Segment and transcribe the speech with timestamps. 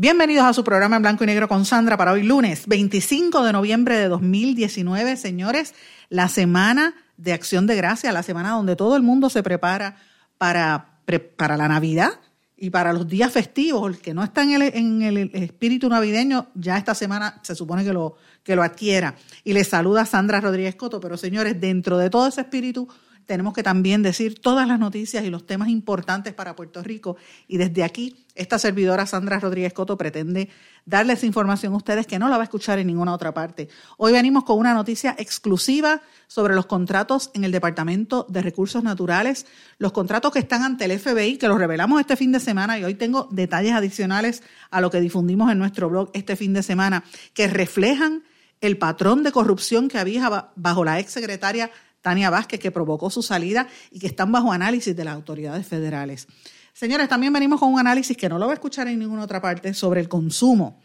[0.00, 3.52] Bienvenidos a su programa en blanco y negro con Sandra para hoy lunes 25 de
[3.52, 5.74] noviembre de 2019, señores,
[6.08, 9.96] la semana de acción de gracia, la semana donde todo el mundo se prepara
[10.38, 11.00] para,
[11.36, 12.20] para la Navidad
[12.56, 16.94] y para los días festivos, el que no está en el, espíritu navideño, ya esta
[16.94, 19.16] semana se supone que lo, que lo adquiera.
[19.42, 22.86] Y les saluda Sandra Rodríguez Coto, pero señores, dentro de todo ese espíritu
[23.28, 27.18] tenemos que también decir todas las noticias y los temas importantes para Puerto Rico.
[27.46, 30.48] Y desde aquí, esta servidora Sandra Rodríguez Coto pretende
[30.86, 33.68] darles información a ustedes que no la va a escuchar en ninguna otra parte.
[33.98, 39.44] Hoy venimos con una noticia exclusiva sobre los contratos en el Departamento de Recursos Naturales,
[39.76, 42.84] los contratos que están ante el FBI, que los revelamos este fin de semana y
[42.84, 47.04] hoy tengo detalles adicionales a lo que difundimos en nuestro blog este fin de semana,
[47.34, 48.22] que reflejan
[48.62, 53.22] el patrón de corrupción que había bajo la ex secretaria Tania Vázquez, que provocó su
[53.22, 56.26] salida y que están bajo análisis de las autoridades federales.
[56.72, 59.40] Señores, también venimos con un análisis que no lo va a escuchar en ninguna otra
[59.40, 60.80] parte sobre el consumo.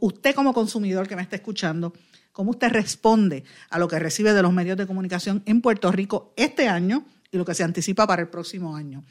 [0.00, 1.94] usted como consumidor que me está escuchando,
[2.32, 6.34] cómo usted responde a lo que recibe de los medios de comunicación en Puerto Rico
[6.36, 9.04] este año y lo que se anticipa para el próximo año.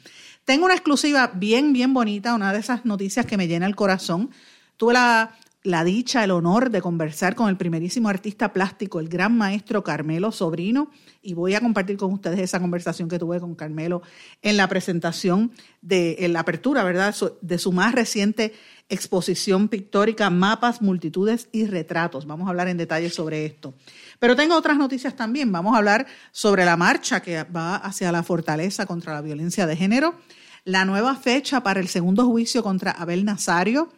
[0.44, 4.30] Tengo una exclusiva bien, bien bonita, una de esas noticias que me llena el corazón.
[4.76, 9.36] Tuve la la dicha, el honor de conversar con el primerísimo artista plástico, el gran
[9.36, 14.02] maestro Carmelo Sobrino, y voy a compartir con ustedes esa conversación que tuve con Carmelo
[14.40, 18.54] en la presentación de la apertura, ¿verdad?, de su más reciente
[18.88, 22.26] exposición pictórica Mapas, Multitudes y Retratos.
[22.26, 23.74] Vamos a hablar en detalle sobre esto.
[24.18, 25.52] Pero tengo otras noticias también.
[25.52, 29.76] Vamos a hablar sobre la marcha que va hacia la fortaleza contra la violencia de
[29.76, 30.14] género,
[30.64, 33.90] la nueva fecha para el segundo juicio contra Abel Nazario,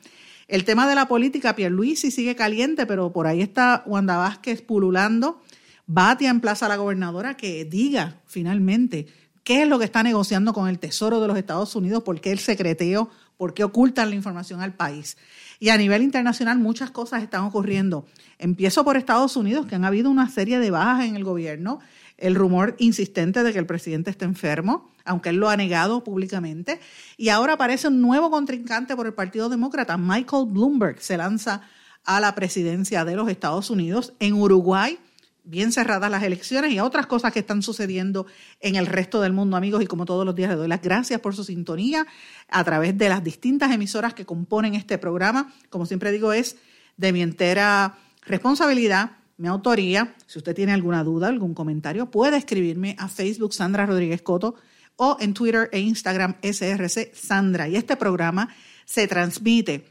[0.50, 5.40] el tema de la política, Pierluisi sigue caliente, pero por ahí está Wanda Vázquez pululando.
[5.86, 9.06] Batia en Plaza la Gobernadora que diga finalmente
[9.44, 12.32] qué es lo que está negociando con el Tesoro de los Estados Unidos, por qué
[12.32, 15.16] el secreteo, por qué ocultan la información al país.
[15.60, 18.06] Y a nivel internacional muchas cosas están ocurriendo.
[18.38, 21.78] Empiezo por Estados Unidos, que han habido una serie de bajas en el gobierno
[22.20, 26.80] el rumor insistente de que el presidente está enfermo, aunque él lo ha negado públicamente.
[27.16, 29.96] Y ahora aparece un nuevo contrincante por el Partido Demócrata.
[29.98, 31.62] Michael Bloomberg se lanza
[32.04, 34.98] a la presidencia de los Estados Unidos en Uruguay.
[35.42, 38.26] Bien cerradas las elecciones y otras cosas que están sucediendo
[38.60, 39.82] en el resto del mundo, amigos.
[39.82, 42.06] Y como todos los días, les doy las gracias por su sintonía
[42.48, 45.52] a través de las distintas emisoras que componen este programa.
[45.70, 46.56] Como siempre digo, es
[46.96, 50.14] de mi entera responsabilidad mi autoría.
[50.26, 54.54] Si usted tiene alguna duda, algún comentario, puede escribirme a Facebook Sandra Rodríguez Coto
[55.02, 57.66] o en Twitter e Instagram SRC Sandra.
[57.68, 59.86] Y este programa se transmite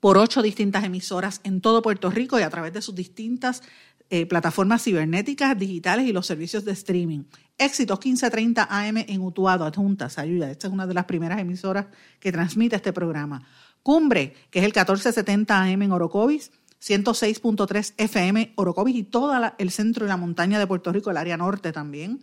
[0.00, 3.62] por ocho distintas emisoras en todo Puerto Rico y a través de sus distintas
[4.08, 7.24] eh, plataformas cibernéticas, digitales y los servicios de streaming.
[7.58, 10.50] Éxitos 1530 AM en Utuado, adjuntas, ayuda.
[10.50, 11.86] Esta es una de las primeras emisoras
[12.18, 13.46] que transmite este programa.
[13.82, 20.06] Cumbre, que es el 1470 AM en Orocovis 106.3 FM, Orocovis y todo el centro
[20.06, 22.20] y la montaña de Puerto Rico, el área norte también.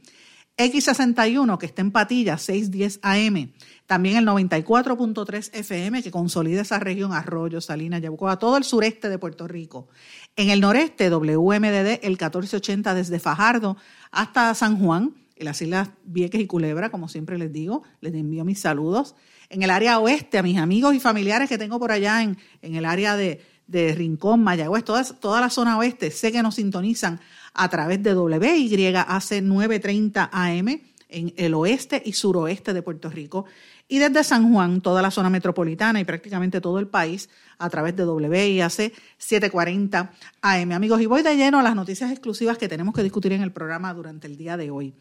[0.60, 3.54] X61, que está en Patillas, 610 AM.
[3.86, 9.18] También el 94.3 FM, que consolida esa región, Arroyo, Salinas, Yabucoa, todo el sureste de
[9.18, 9.88] Puerto Rico.
[10.36, 13.78] En el noreste, WMDD, el 1480 desde Fajardo
[14.12, 17.84] hasta San Juan, en las islas Vieques y Culebra, como siempre les digo.
[18.02, 19.16] Les envío mis saludos.
[19.48, 22.76] En el área oeste, a mis amigos y familiares que tengo por allá en, en
[22.76, 27.22] el área de, de Rincón, Mayagüez, toda, toda la zona oeste, sé que nos sintonizan
[27.60, 33.46] a través de WYAC 930 AM en el oeste y suroeste de Puerto Rico
[33.90, 37.28] y desde San Juan, toda la zona metropolitana y prácticamente todo el país
[37.58, 40.12] a través de WIAC 740
[40.42, 40.72] AM.
[40.72, 43.52] Amigos, y voy de lleno a las noticias exclusivas que tenemos que discutir en el
[43.52, 44.94] programa durante el día de hoy.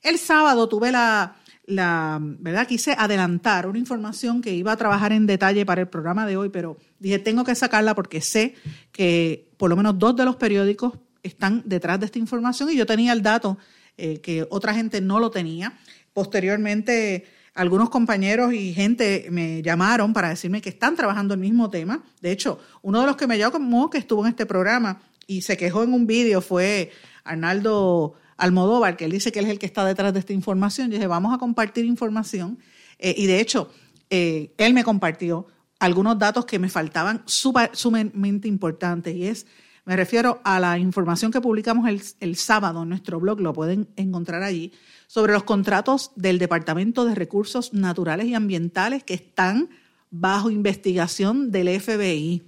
[0.00, 2.66] El sábado tuve la, la, ¿verdad?
[2.66, 6.48] Quise adelantar una información que iba a trabajar en detalle para el programa de hoy,
[6.48, 8.54] pero dije, tengo que sacarla porque sé
[8.92, 12.86] que por lo menos dos de los periódicos están detrás de esta información y yo
[12.86, 13.58] tenía el dato
[13.96, 15.78] eh, que otra gente no lo tenía.
[16.12, 22.04] Posteriormente, algunos compañeros y gente me llamaron para decirme que están trabajando el mismo tema.
[22.20, 25.56] De hecho, uno de los que me llamó que estuvo en este programa y se
[25.56, 26.92] quejó en un vídeo fue
[27.24, 30.88] Arnaldo Almodóvar, que él dice que él es el que está detrás de esta información.
[30.88, 32.58] Yo dije, vamos a compartir información.
[32.98, 33.72] Eh, y de hecho,
[34.10, 35.46] eh, él me compartió
[35.80, 39.14] algunos datos que me faltaban sumamente importantes.
[39.14, 39.46] Y es,
[39.88, 41.88] me refiero a la información que publicamos
[42.20, 44.70] el, sábado en nuestro blog, lo pueden encontrar allí,
[45.06, 49.70] sobre los contratos del Departamento de Recursos Naturales y Ambientales que están
[50.10, 52.42] bajo investigación del FBI.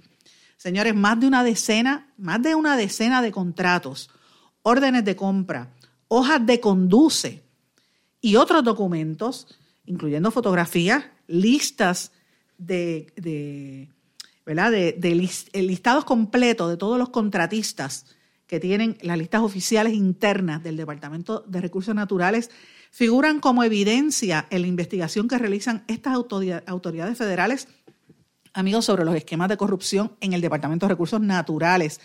[0.55, 4.11] Señores, más de una decena, más de una decena de contratos,
[4.61, 5.73] órdenes de compra,
[6.09, 7.41] hojas de conduce
[8.21, 9.47] y otros documentos,
[9.85, 12.11] incluyendo fotografías, listas
[12.59, 13.89] de,
[14.53, 14.71] ¿verdad?
[14.71, 18.05] de, listados completos de todos los contratistas
[18.47, 22.51] que tienen las listas oficiales internas del Departamento de Recursos Naturales,
[22.91, 27.69] figuran como evidencia en la investigación que realizan estas autoridades federales,
[28.51, 32.01] amigos, sobre los esquemas de corrupción en el Departamento de Recursos Naturales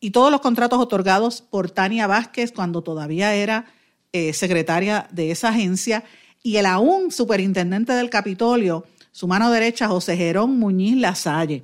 [0.00, 3.66] y todos los contratos otorgados por Tania Vázquez cuando todavía era
[4.12, 6.02] eh, secretaria de esa agencia
[6.42, 11.62] y el aún superintendente del Capitolio, su mano derecha, José Gerón Muñiz Lasalle.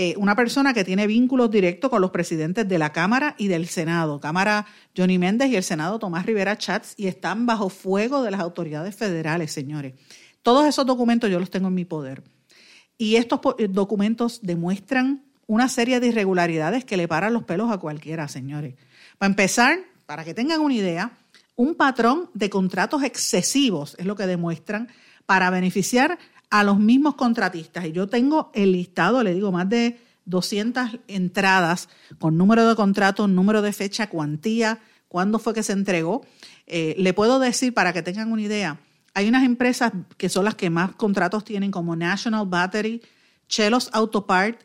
[0.00, 3.66] Eh, una persona que tiene vínculos directos con los presidentes de la Cámara y del
[3.66, 4.64] Senado, Cámara
[4.96, 8.94] Johnny Méndez y el Senado Tomás Rivera Chats, y están bajo fuego de las autoridades
[8.94, 9.94] federales, señores.
[10.42, 12.22] Todos esos documentos yo los tengo en mi poder.
[12.96, 17.78] Y estos eh, documentos demuestran una serie de irregularidades que le paran los pelos a
[17.78, 18.76] cualquiera, señores.
[19.18, 21.18] Para empezar, para que tengan una idea,
[21.56, 24.90] un patrón de contratos excesivos es lo que demuestran
[25.26, 27.86] para beneficiar a los mismos contratistas.
[27.86, 33.26] Y yo tengo el listado, le digo, más de 200 entradas con número de contrato,
[33.28, 34.78] número de fecha, cuantía,
[35.08, 36.24] cuándo fue que se entregó.
[36.66, 38.80] Eh, le puedo decir, para que tengan una idea,
[39.14, 43.02] hay unas empresas que son las que más contratos tienen, como National Battery,
[43.48, 44.60] Chelos Auto Part,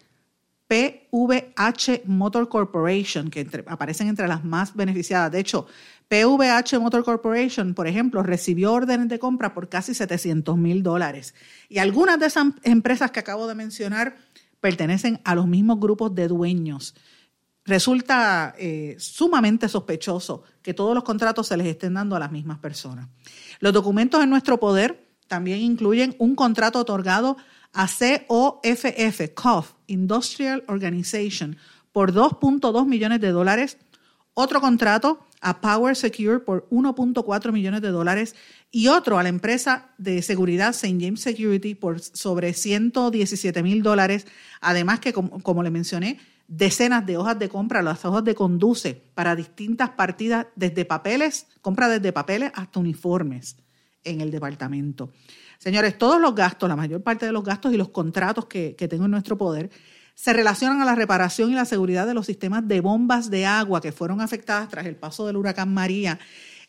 [0.73, 5.31] PVH Motor Corporation, que aparecen entre las más beneficiadas.
[5.31, 5.67] De hecho,
[6.07, 11.35] PVH Motor Corporation, por ejemplo, recibió órdenes de compra por casi 700 mil dólares.
[11.69, 14.17] Y algunas de esas empresas que acabo de mencionar
[14.59, 16.95] pertenecen a los mismos grupos de dueños.
[17.65, 22.57] Resulta eh, sumamente sospechoso que todos los contratos se les estén dando a las mismas
[22.57, 23.09] personas.
[23.59, 27.37] Los documentos en nuestro poder también incluyen un contrato otorgado
[27.73, 31.57] a COFF, COF, Industrial Organization,
[31.91, 33.77] por 2.2 millones de dólares,
[34.33, 38.35] otro contrato a Power Secure por 1.4 millones de dólares
[38.71, 40.97] y otro a la empresa de seguridad St.
[40.99, 44.25] James Security por sobre 117 mil dólares.
[44.61, 49.03] Además que, como, como, le mencioné, decenas de hojas de compra, las hojas de conduce
[49.13, 53.57] para distintas partidas, desde papeles, compra desde papeles hasta uniformes
[54.03, 55.11] en el departamento.
[55.63, 59.05] Señores, todos los gastos, la mayor parte de los gastos y los contratos que, tengo
[59.05, 59.69] en nuestro poder,
[60.13, 63.79] se relacionan a la reparación y la seguridad de los sistemas de bombas de agua
[63.79, 66.19] que fueron afectadas tras el paso del huracán María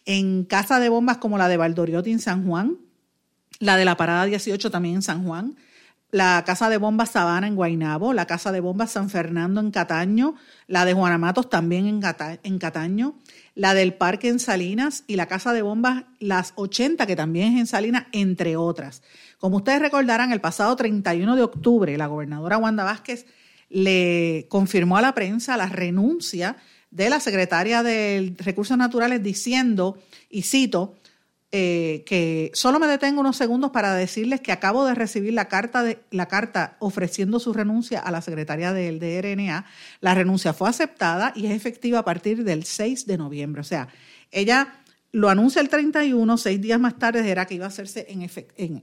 [0.05, 2.79] en casa de bombas como la de Valdoriotti en San Juan,
[3.58, 5.56] la de la Parada 18 también en San Juan,
[6.14, 10.37] la casa de bombas Sabana en Guainabo, la casa de bombas San Fernando en Cataño,
[10.69, 12.00] la de Juanamatos también en,
[12.44, 13.16] en Cataño,
[13.56, 17.58] la del Parque en Salinas y la Casa de Bombas Las 80, que también es
[17.58, 19.02] en Salinas, entre otras.
[19.40, 23.26] Como ustedes recordarán, el pasado 31 de octubre, la gobernadora Wanda Vázquez
[23.69, 26.58] le confirmó a la prensa la renuncia
[26.93, 29.99] de la secretaria de Recursos Naturales diciendo,
[30.31, 30.94] y cito,
[31.56, 35.84] eh, que solo me detengo unos segundos para decirles que acabo de recibir la carta,
[35.84, 39.64] de, la carta ofreciendo su renuncia a la secretaria del DRNA.
[40.00, 43.61] La renuncia fue aceptada y es efectiva a partir del 6 de noviembre.
[43.61, 43.87] O sea,
[44.32, 44.80] ella
[45.12, 48.28] lo anuncia el 31, seis días más tarde era que iba a hacerse en,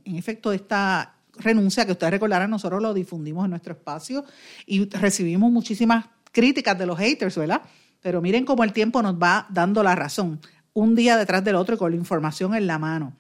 [0.06, 4.24] en efecto esta renuncia, que ustedes recordarán, nosotros lo difundimos en nuestro espacio
[4.66, 7.64] y recibimos muchísimas críticas de los haters, ¿verdad?
[8.00, 10.40] Pero miren cómo el tiempo nos va dando la razón
[10.74, 13.14] un día detrás del otro y con la información en la mano.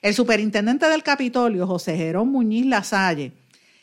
[0.00, 3.32] El superintendente del Capitolio, José Jerón Muñiz Lasalle,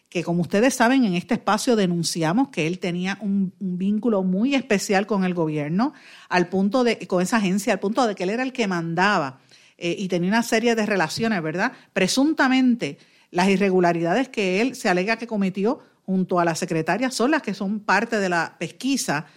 [0.10, 5.06] que como ustedes saben en este espacio denunciamos que él tenía un, vínculo muy especial
[5.06, 5.94] con el gobierno,
[6.28, 9.40] al punto de, con esa agencia, al punto de que él era el que mandaba
[9.78, 11.74] eh, y tenía una serie de relaciones, ¿verdad?
[11.94, 12.98] Presuntamente
[13.32, 17.54] las irregularidades que él se alega que cometió junto a la secretaria son las que
[17.54, 19.28] son parte de la pesquisa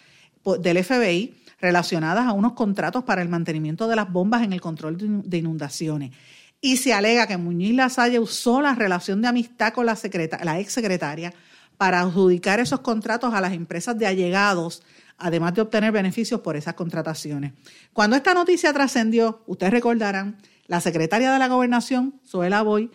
[0.59, 4.99] del FBI relacionadas a unos contratos para el mantenimiento de las bombas en el control
[4.99, 6.11] de inundaciones.
[6.61, 9.97] Y se alega que Muñiz Lasalle usó la relación de amistad con la,
[10.43, 11.33] la ex secretaria
[11.77, 14.83] para adjudicar esos contratos a las empresas de allegados,
[15.19, 17.53] además de obtener beneficios por esas contrataciones.
[17.93, 22.91] Cuando esta noticia trascendió, ustedes recordarán, la secretaria de la gobernación, Zoela Boy,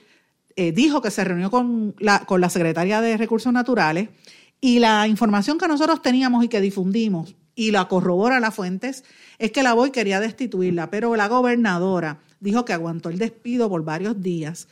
[0.57, 4.09] eh, dijo que se reunió con la, con la secretaria de Recursos Naturales
[4.59, 9.03] y la información que nosotros teníamos y que difundimos y la corrobora las fuentes,
[9.39, 13.83] es que la BOI quería destituirla, pero la gobernadora dijo que aguantó el despido por
[13.83, 14.67] varios días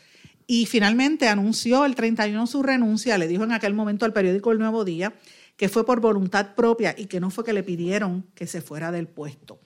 [0.45, 4.59] y finalmente anunció el 31 su renuncia, le dijo en aquel momento al periódico El
[4.59, 5.13] Nuevo Día
[5.57, 8.91] que fue por voluntad propia y que no fue que le pidieron que se fuera
[8.91, 9.59] del puesto.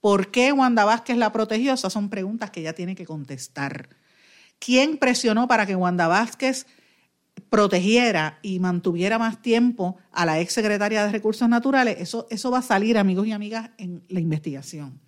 [0.00, 1.74] ¿Por qué Wanda Vázquez la protegió?
[1.74, 3.88] Esas son preguntas que ella tiene que contestar.
[4.58, 6.66] ¿Quién presionó para que Wanda Vázquez
[7.50, 11.96] protegiera y mantuviera más tiempo a la ex secretaria de Recursos Naturales?
[12.00, 15.00] Eso, eso va a salir, amigos y amigas, en la investigación.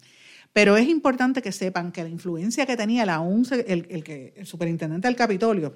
[0.56, 3.22] Pero es importante que sepan que la influencia que tenía la
[3.66, 5.74] el, que, el superintendente del Capitolio,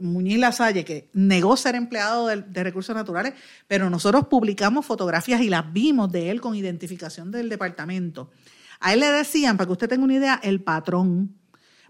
[0.00, 3.34] Muñiz Lasalle, que negó ser empleado de, de, recursos naturales,
[3.66, 8.30] pero nosotros publicamos fotografías y las vimos de él con identificación del departamento.
[8.78, 11.34] A él le decían, para que usted tenga una idea, el patrón,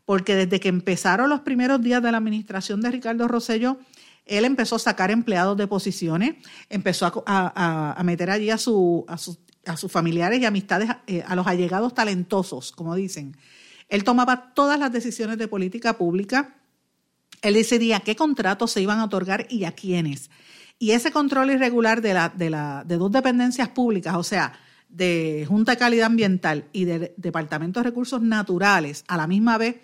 [0.04, 3.78] porque desde que empezaron los primeros días de la administración de Ricardo Rosello,
[4.24, 6.36] él empezó a sacar empleados de posiciones,
[6.68, 11.22] empezó a, a, meter allí a, su, a, sus a sus familiares y amistades, eh,
[11.26, 13.36] a los allegados talentosos, como dicen.
[13.88, 16.56] Él tomaba todas las decisiones de política pública.
[17.42, 20.30] Él decidía qué contratos se iban a otorgar y a quiénes.
[20.78, 24.52] Y ese control irregular de, la, de, la, de dos dependencias públicas, o sea,
[24.92, 29.76] de Junta de Calidad Ambiental y de Departamento de Recursos Naturales, a la misma vez,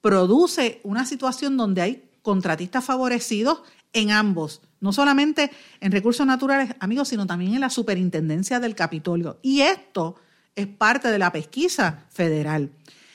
[0.00, 3.62] produce una situación donde hay contratistas favorecidos
[3.92, 5.50] en ambos, no solamente
[5.80, 9.38] en recursos naturales, amigos, sino también en la superintendencia del Capitolio.
[9.42, 10.16] Y esto
[10.54, 12.70] es parte de la pesquisa federal.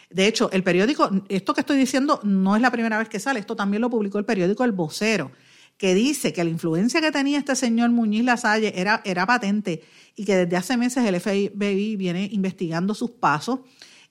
[0.10, 3.40] De hecho, el periódico, esto que estoy diciendo no es la primera vez que sale,
[3.40, 5.32] esto también lo publicó el periódico El Vocero,
[5.78, 9.84] que dice que la influencia que tenía este señor Muñiz Lasalle era, era patente
[10.16, 13.60] y que desde hace meses el FBI viene investigando sus pasos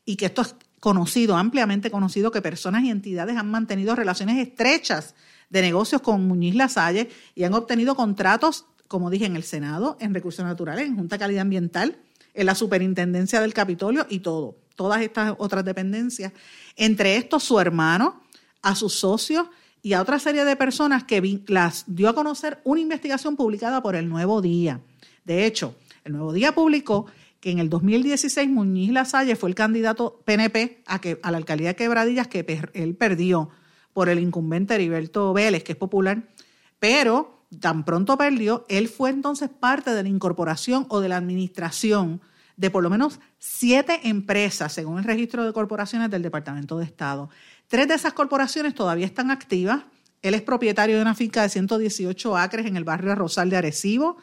[0.04, 5.14] y que esto es conocido, ampliamente conocido, que personas y entidades han mantenido relaciones estrechas
[5.49, 10.12] de negocios con Muñiz Lasalle y han obtenido contratos, como dije, en el Senado, en
[10.12, 11.97] Recursos Naturales, en Junta de Calidad Ambiental,
[12.35, 16.33] en la Superintendencia del Capitolio y todo, todas estas otras dependencias.
[16.76, 18.21] Entre estos, su hermano,
[18.61, 19.47] a sus socios
[19.85, 23.95] y a otra serie de personas que las dio a conocer una investigación publicada por
[23.97, 24.81] el Nuevo Día.
[25.26, 27.05] De hecho, el Nuevo Día publicó
[27.38, 31.69] que en el 2016 Muñiz Lasalle fue el candidato PNP a, que, a la alcaldía
[31.69, 33.50] de Quebradillas que él perdió
[33.93, 36.31] por el incumbente Heriberto Vélez, que es popular,
[36.79, 42.23] pero tan pronto perdió, él fue entonces parte de la incorporación o de la administración
[42.57, 47.29] de por lo menos siete empresas, según el registro de corporaciones del Departamento de Estado.
[47.68, 49.85] Tres de esas corporaciones todavía están activas.
[50.23, 54.16] Él es propietario de una finca de 118 acres en el barrio Rosal de Arecibo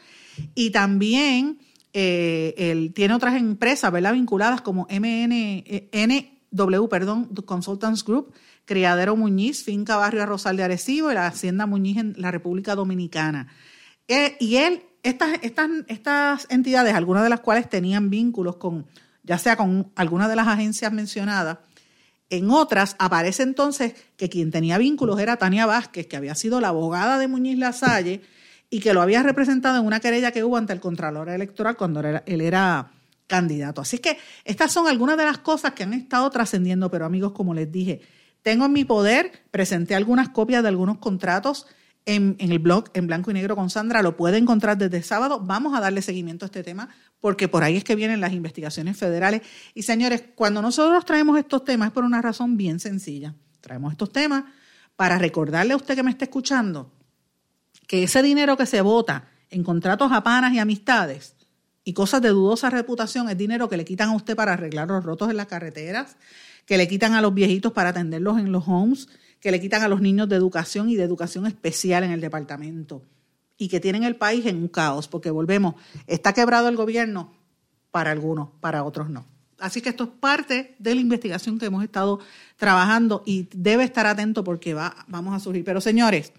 [0.56, 1.60] y también
[1.94, 8.34] eh, él tiene otras empresas vinculadas como MNW, perdón, Consultants Group,
[8.66, 13.48] Criadero Muñiz, Finca Barrio Rosal de Arecibo y la Hacienda Muñiz en la República Dominicana.
[14.08, 18.88] Eh, y él, estas, estas, estas entidades, algunas de las cuales tenían vínculos con,
[19.24, 21.60] ya sea con alguna de las agencias mencionadas,
[22.32, 26.70] en otras aparece entonces que quien tenía vínculos era Tania Vázquez, que había sido la
[26.70, 28.22] abogada de Muñiz Lasalle
[28.70, 32.00] y que lo había representado en una querella que hubo ante el Contralor Electoral cuando
[32.00, 32.92] él era
[33.28, 33.82] candidato.
[33.82, 37.54] Así que estas son algunas de las cosas que han estado trascendiendo, pero amigos, como
[37.54, 38.02] les dije,
[38.42, 41.68] tengo en mi poder, presenté algunas copias de algunos contratos
[42.06, 45.42] en, el blog en blanco y negro con Sandra, lo puede encontrar desde sábado.
[45.42, 46.90] Vamos a darle seguimiento a este tema
[47.22, 49.44] porque por ahí es que vienen las investigaciones federales.
[49.74, 53.36] Y señores, cuando nosotros traemos estos temas es por una razón bien sencilla.
[53.62, 54.44] Traemos estos temas
[54.96, 56.92] para recordarle a usted que me está escuchando
[57.88, 61.36] que ese dinero que se vota en contratos a panas y amistades
[61.84, 65.04] y cosas de dudosa reputación es dinero que le quitan a usted para arreglar los
[65.04, 66.18] rotos en las carreteras,
[66.66, 69.08] que le quitan a los viejitos para atenderlos en los homes,
[69.40, 73.04] que le quitan a los niños de educación y de educación especial en el departamento
[73.62, 75.76] y que tienen el país en un caos, porque volvemos,
[76.08, 77.32] está quebrado el gobierno
[77.92, 79.24] para algunos, para otros no.
[79.60, 82.20] Así que esto es parte de la investigación que hemos estado
[82.58, 85.64] trabajando y debe estar atento porque va, vamos a surgir.
[85.64, 86.34] Pero señores,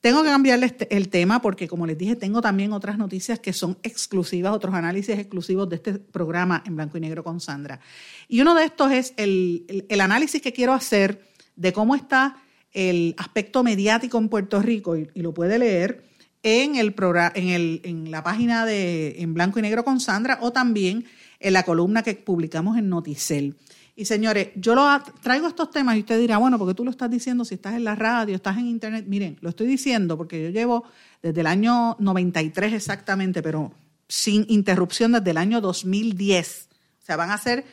[0.00, 3.78] tengo que cambiarles el tema porque, como les dije, tengo también otras noticias que son
[3.84, 7.78] exclusivas, otros análisis exclusivos de este programa en blanco y negro con Sandra.
[8.26, 11.22] Y uno de estos es el, análisis que quiero hacer
[11.54, 16.07] de cómo está el aspecto mediático en Puerto Rico, y, lo puede leer
[16.42, 16.94] en, el
[17.34, 21.04] en, el, en la página de En blanco y negro con Sandra o también
[21.40, 23.56] en la columna que publicamos en Noticel.
[23.98, 24.86] Y señores, yo lo
[25.22, 27.82] traigo estos temas y usted dirá, bueno, porque tú lo estás diciendo si estás en
[27.82, 29.04] la radio, estás en internet.
[29.08, 30.84] Miren, lo estoy diciendo porque yo llevo
[31.20, 33.72] desde el año 93 exactamente, pero
[34.06, 36.68] sin interrupción desde el año 2010.
[37.02, 37.64] O sea, van a ser,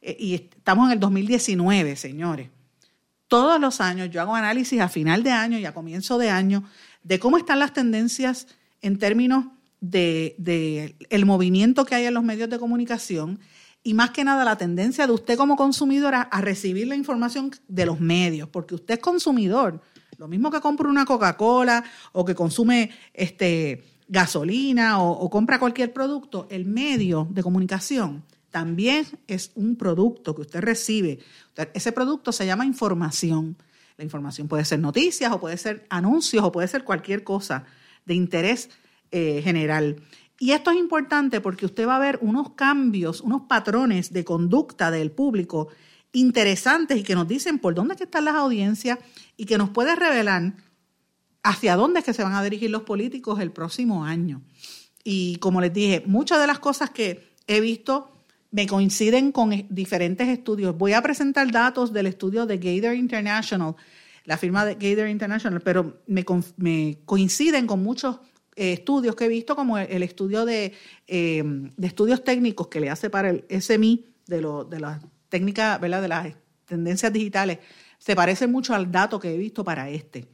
[0.00, 2.48] eh, y estamos en el 2019, señores.
[3.28, 6.64] Todos los años yo hago análisis a final de año y a comienzo de año
[7.04, 8.48] de cómo están las tendencias
[8.82, 9.46] en términos
[9.80, 13.38] de, el movimiento que hay en los medios de comunicación
[13.82, 17.86] y más que nada la tendencia de usted como consumidor a, recibir la información de
[17.86, 19.80] los medios, porque usted es consumidor,
[20.16, 26.46] lo mismo que compra una Coca-Cola o que consume este, gasolina o, compra cualquier producto,
[26.50, 31.18] el medio de comunicación también es un producto que usted recibe.
[31.74, 33.56] Ese producto se llama información.
[33.96, 37.64] La información puede ser noticias o puede ser anuncios o puede ser cualquier cosa
[38.04, 38.70] de interés
[39.10, 39.96] eh, general.
[40.38, 44.90] Y esto es importante porque usted va a ver unos cambios, unos patrones de conducta
[44.90, 45.68] del público
[46.12, 48.98] interesantes y que nos dicen por dónde están las audiencias
[49.36, 50.54] y que nos puede revelar
[51.42, 54.42] hacia dónde es que se van a dirigir los políticos el próximo año.
[55.04, 58.10] Y como les dije, muchas de las cosas que he visto
[58.54, 60.78] me coinciden con diferentes estudios.
[60.78, 63.74] Voy a presentar datos del estudio de Gator International,
[64.26, 66.24] la firma de Gator International, pero me,
[67.04, 68.20] coinciden con muchos
[68.54, 70.72] eh, estudios que he visto, como el, estudio de,
[71.08, 76.28] eh, de, estudios técnicos que le hace para el SMI de, las técnicas, de las
[76.64, 77.58] tendencias digitales,
[77.98, 80.28] se parece mucho al dato que he visto para este.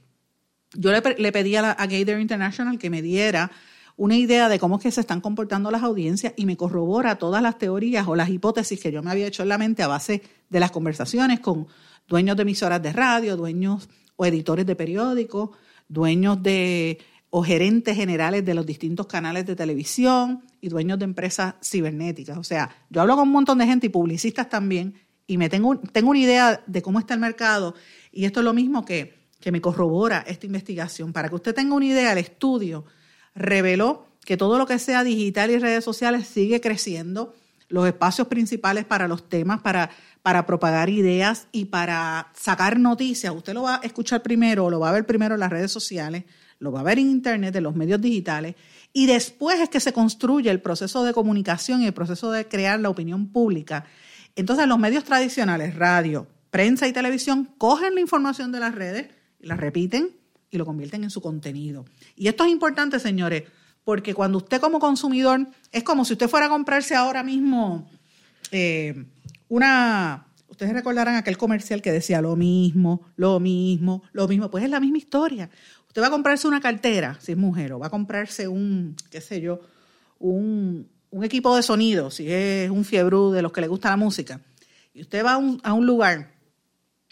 [0.75, 3.51] Yo le, le pedí a, a Gator International que me diera
[3.97, 7.43] una idea de cómo es que se están comportando las audiencias y me corrobora todas
[7.43, 10.23] las teorías o las hipótesis que yo me había hecho en la mente a base
[10.49, 11.67] de las conversaciones con
[12.09, 15.51] dueños de emisoras de radio, dueños o editores de periódicos,
[15.89, 16.99] dueños de
[17.31, 22.37] o gerentes generales de los distintos canales de televisión y dueños de empresas cibernéticas.
[22.37, 24.95] O sea, yo hablo con un montón de gente y publicistas también
[25.29, 27.75] y me tengo, tengo una idea de cómo está el mercado
[28.11, 31.13] y esto es lo mismo que, que me corrobora esta investigación.
[31.13, 32.85] Para que usted tenga una idea, el estudio
[33.41, 37.35] reveló que todo lo que sea digital y redes sociales sigue creciendo,
[37.69, 39.91] los espacios principales para los temas, para,
[40.23, 43.35] para propagar ideas y para sacar noticias.
[43.35, 46.25] Usted lo va a escuchar primero lo va a ver primero en las redes sociales
[46.61, 48.55] lo va a ver en Internet, en los medios digitales,
[48.93, 52.79] y después es que se construye el proceso de comunicación y el proceso de crear
[52.79, 53.87] la opinión pública.
[54.37, 59.09] Entonces los medios tradicionales, radio, prensa y televisión, cogen la información de las redes,
[59.41, 60.20] la repiten
[60.51, 61.85] y lo convierten en su contenido.
[62.17, 63.45] Y esto es importante, señores,
[63.85, 67.89] porque cuando usted como consumidor, es como si usted fuera a comprarse ahora mismo
[68.51, 69.05] eh,
[69.49, 70.27] una...
[70.49, 74.51] Ustedes recordarán aquel comercial que decía lo mismo, lo mismo, lo mismo.
[74.51, 75.49] Pues es la misma historia.
[75.91, 79.21] Usted va a comprarse una cartera, si es mujer, o va a comprarse un, qué
[79.21, 79.61] sé yo,
[80.21, 80.89] un,
[81.23, 84.41] equipo de sonido, si es un fiebrú de los que le gusta la música,
[84.95, 86.31] y usted va a un, lugar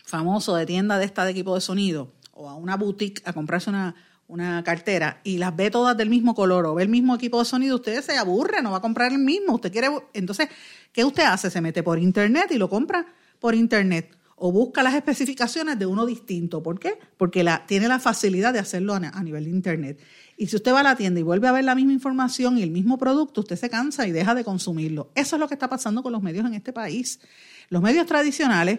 [0.05, 3.68] famoso de tienda de esta de equipo de sonido, o a una boutique a comprarse
[3.68, 3.94] una,
[4.29, 7.44] una cartera y las ve todas del mismo color o ve el mismo equipo de
[7.44, 9.55] sonido, usted se aburre, no va a comprar el mismo.
[9.55, 10.48] Usted quiere, entonces,
[10.92, 11.51] ¿qué usted hace?
[11.51, 13.07] Se mete por internet y lo compra
[13.40, 16.62] por internet o busca las especificaciones de uno distinto.
[16.62, 16.98] ¿Por qué?
[17.16, 20.01] Porque la, tiene la facilidad de hacerlo a, nivel de Internet.
[20.37, 22.62] Y si usted va a la tienda y vuelve a ver la misma información y
[22.62, 25.11] el mismo producto, usted se cansa y deja de consumirlo.
[25.16, 27.20] Eso es lo que está pasando con los medios en este país.
[27.68, 28.79] Los medios tradicionales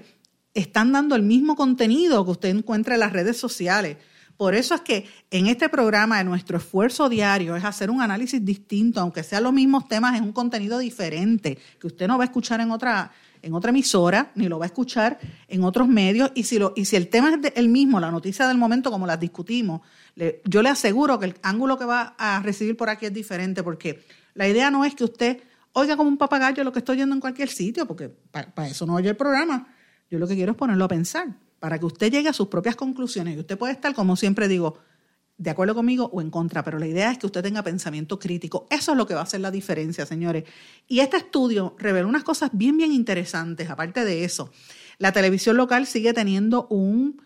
[0.60, 3.98] están dando el mismo contenido que usted encuentra en las redes sociales.
[4.40, 9.02] Por eso es que en este programa nuestro esfuerzo diario es hacer un análisis distinto,
[9.02, 12.62] aunque sean los mismos temas, es un contenido diferente que usted no va a escuchar
[12.62, 15.20] en otra, en otra emisora, ni lo va a escuchar
[15.50, 16.32] en otros medios.
[16.36, 19.06] Y si, lo, y si el tema es el mismo, la noticia del momento, como
[19.06, 19.82] las discutimos,
[20.46, 24.06] yo le aseguro que el ángulo que va a recibir por aquí es diferente, porque
[24.36, 25.44] la idea no es que usted
[25.74, 28.96] oiga como un papagayo lo que estoy oyendo en cualquier sitio, porque para, eso no
[28.96, 29.68] oye el programa.
[30.10, 32.76] Yo lo que quiero es ponerlo a pensar, para que usted llegue a sus propias
[32.76, 33.36] conclusiones.
[33.36, 34.78] Y usted puede estar, como siempre digo,
[35.40, 38.68] de acuerdo conmigo o en contra, pero la idea es que usted tenga pensamiento crítico.
[38.70, 40.44] Eso es lo que va a hacer la diferencia, señores.
[40.88, 43.70] Y este estudio reveló unas cosas bien, bien interesantes.
[43.70, 44.52] Aparte de eso,
[44.98, 47.22] la televisión local sigue teniendo un,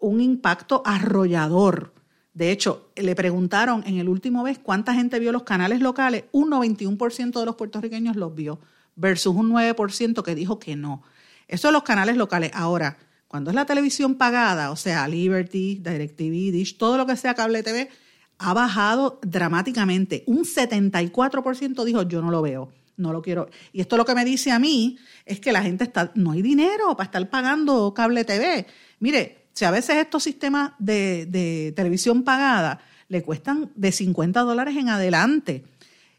[0.00, 1.94] un impacto arrollador.
[2.32, 6.24] De hecho, le preguntaron en el último vez cuánta gente vio los canales locales.
[6.32, 8.58] Un 91% de los puertorriqueños los vio,
[8.96, 11.04] versus un 9% que dijo que no.
[11.48, 12.50] Eso es los canales locales.
[12.54, 12.96] Ahora,
[13.28, 17.62] cuando es la televisión pagada, o sea, Liberty, DirecTV, Dish, todo lo que sea cable
[17.62, 17.90] TV,
[18.38, 20.24] ha bajado dramáticamente.
[20.26, 23.48] Un 74% dijo, yo no lo veo, no lo quiero.
[23.72, 26.42] Y esto lo que me dice a mí es que la gente está, no hay
[26.42, 28.66] dinero para estar pagando cable TV.
[29.00, 34.76] Mire, si a veces estos sistemas de, de televisión pagada le cuestan de 50 dólares
[34.76, 35.64] en adelante.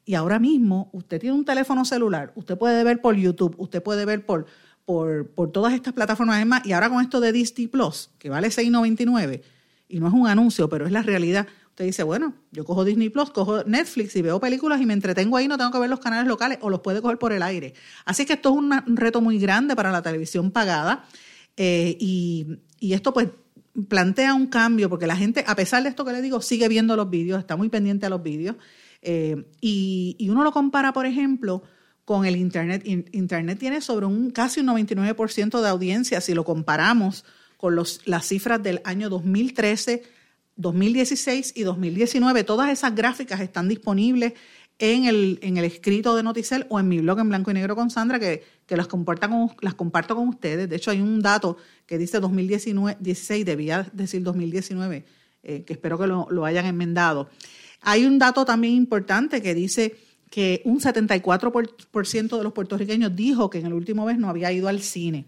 [0.06, 4.06] Y ahora mismo usted tiene un teléfono celular, usted puede ver por YouTube, usted puede
[4.06, 4.46] ver por
[4.86, 6.38] por, por todas estas plataformas.
[6.38, 9.42] Además, y ahora con esto de Disney Plus, que vale $6.99,
[9.88, 11.48] y no es un anuncio, pero es la realidad.
[11.70, 15.36] Usted dice, bueno, yo cojo Disney Plus, cojo Netflix y veo películas y me entretengo
[15.36, 17.74] ahí, no tengo que ver los canales locales o los puede coger por el aire.
[18.06, 21.06] Así que esto es un reto muy grande para la televisión pagada
[21.58, 23.28] eh, y, y esto pues
[23.90, 26.96] plantea un cambio porque la gente, a pesar de esto que le digo, sigue viendo
[26.96, 28.56] los vídeos, está muy pendiente a los vídeos.
[29.02, 31.62] Eh, y, y, uno lo compara, por ejemplo,
[32.06, 32.84] con el Internet.
[32.86, 37.26] Internet tiene sobre un casi un 99% de audiencia si lo comparamos
[37.58, 40.04] con los, las cifras del año 2013,
[40.56, 42.44] 2016 y 2019.
[42.44, 44.34] Todas esas gráficas están disponibles
[44.78, 47.76] en el, en el escrito de Noticel o en mi blog en blanco y negro
[47.76, 50.70] con Sandra, que, que las, comparto con, las comparto con ustedes.
[50.70, 55.06] De hecho, hay un dato que dice 2016, debía decir 2019,
[55.44, 57.30] eh, que espero que lo, lo hayan enmendado.
[57.82, 59.96] Hay un dato también importante que dice
[60.30, 64.68] que un 74% de los puertorriqueños dijo que en el último mes no había ido
[64.68, 65.26] al cine.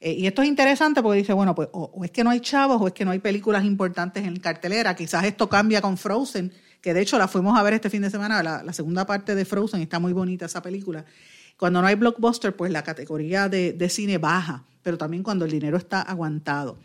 [0.00, 2.82] Eh, y esto es interesante porque dice, bueno, pues o, es que no hay chavos
[2.82, 4.96] o es que no hay películas importantes en cartelera.
[4.96, 8.10] Quizás esto cambia con Frozen, que de hecho la fuimos a ver este fin de
[8.10, 11.04] semana, la, segunda parte de Frozen, está muy bonita esa película.
[11.56, 15.76] Cuando no hay blockbuster, pues la categoría de, cine baja, pero también cuando el dinero
[15.76, 16.78] está aguantado.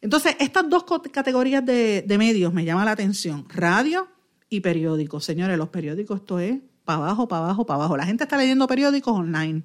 [0.00, 4.08] Entonces, estas dos categorías de, de medios me llaman la atención, radio
[4.48, 5.26] y periódicos.
[5.26, 7.96] Señores, los periódicos esto es para abajo, para abajo, para abajo.
[7.98, 9.64] La gente está leyendo periódicos online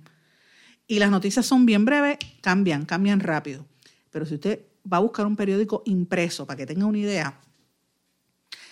[0.87, 3.65] y las noticias son bien breves, cambian, cambian rápido.
[4.09, 7.39] Pero si usted va a buscar un periódico impreso, para que tenga una idea,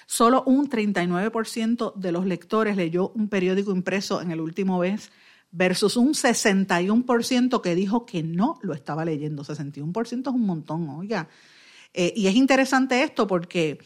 [0.06, 5.12] solo un 39% de los lectores leyó un periódico impreso en el último mes
[5.52, 9.44] versus un 61% que dijo que no lo estaba leyendo.
[9.44, 11.30] 61% es un montón, oiga.
[11.94, 13.80] Eh, y es interesante esto porque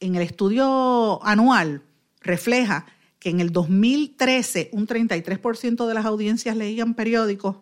[0.00, 1.82] en el estudio anual
[2.20, 2.86] refleja
[3.26, 7.56] que en el 2013 un 33% de las audiencias leían periódicos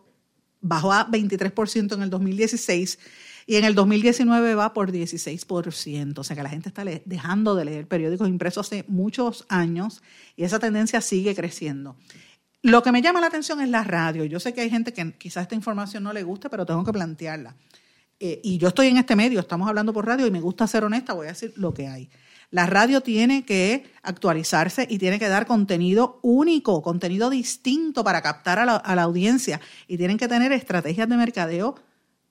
[0.60, 2.98] bajó a 23% en el 2016
[3.46, 6.18] y en el 2019 va por 16%.
[6.18, 10.02] O sea que la gente está dejando de leer periódicos impresos hace muchos años
[10.36, 11.96] y esa tendencia sigue creciendo.
[12.60, 14.26] Lo que me llama la atención es la radio.
[14.26, 16.92] Yo sé que hay gente que quizás esta información no le guste, pero tengo que
[16.92, 17.56] plantearla.
[18.20, 20.84] Eh, y yo estoy en este medio, estamos hablando por radio y me gusta ser
[20.84, 22.10] honesta, voy a decir lo que hay.
[22.54, 28.60] La radio tiene que actualizarse y tiene que dar contenido único, contenido distinto para captar
[28.60, 31.74] a la, audiencia y tienen que tener estrategias de mercadeo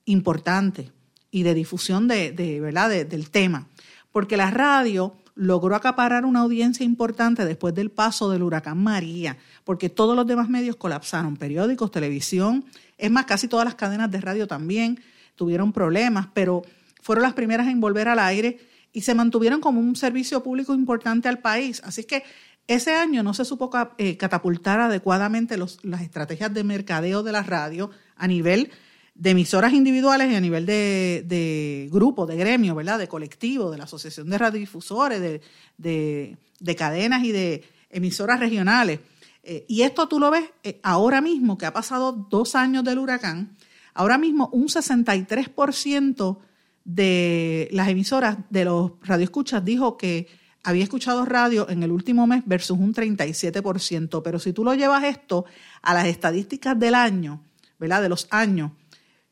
[0.06, 0.94] importantes
[1.30, 2.90] y de difusión de, ¿verdad?
[3.06, 3.68] del tema.
[4.14, 9.90] Porque la radio logró acaparar una audiencia importante después del paso del huracán María, porque
[9.90, 12.64] todos los demás medios colapsaron, periódicos, televisión,
[12.98, 15.02] es más, casi todas las cadenas de radio también
[15.36, 16.62] tuvieron problemas, pero
[17.02, 21.28] fueron las primeras en volver al aire y se mantuvieron como un servicio público importante
[21.28, 21.82] al país.
[21.84, 22.24] Así que
[22.68, 27.90] ese año no se supo eh, catapultar adecuadamente las estrategias de mercadeo de la radio
[28.16, 28.72] a nivel
[29.16, 33.00] de emisoras individuales y a nivel de, de grupo, de gremio, ¿verdad?
[33.00, 39.02] De colectivo, de la Asociación de Radiodifusores, de, de, cadenas y de emisoras regionales.
[39.44, 42.98] Eh, y esto tú lo ves eh, ahora mismo, que ha pasado dos años del
[42.98, 43.56] huracán,
[43.94, 46.40] ahora mismo un 63%
[46.84, 50.28] de las emisoras, de los radioescuchas, dijo que
[50.63, 54.22] había escuchado radio en el último mes versus un 37%.
[54.24, 55.46] Pero si tú lo llevas esto
[55.82, 57.43] a las estadísticas del año,
[57.80, 58.02] ¿verdad?
[58.02, 58.72] De los años,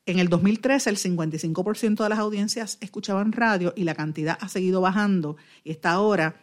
[0.05, 4.81] en el 2013 el 55% de las audiencias escuchaban radio y la cantidad ha seguido
[4.81, 6.41] bajando y está ahora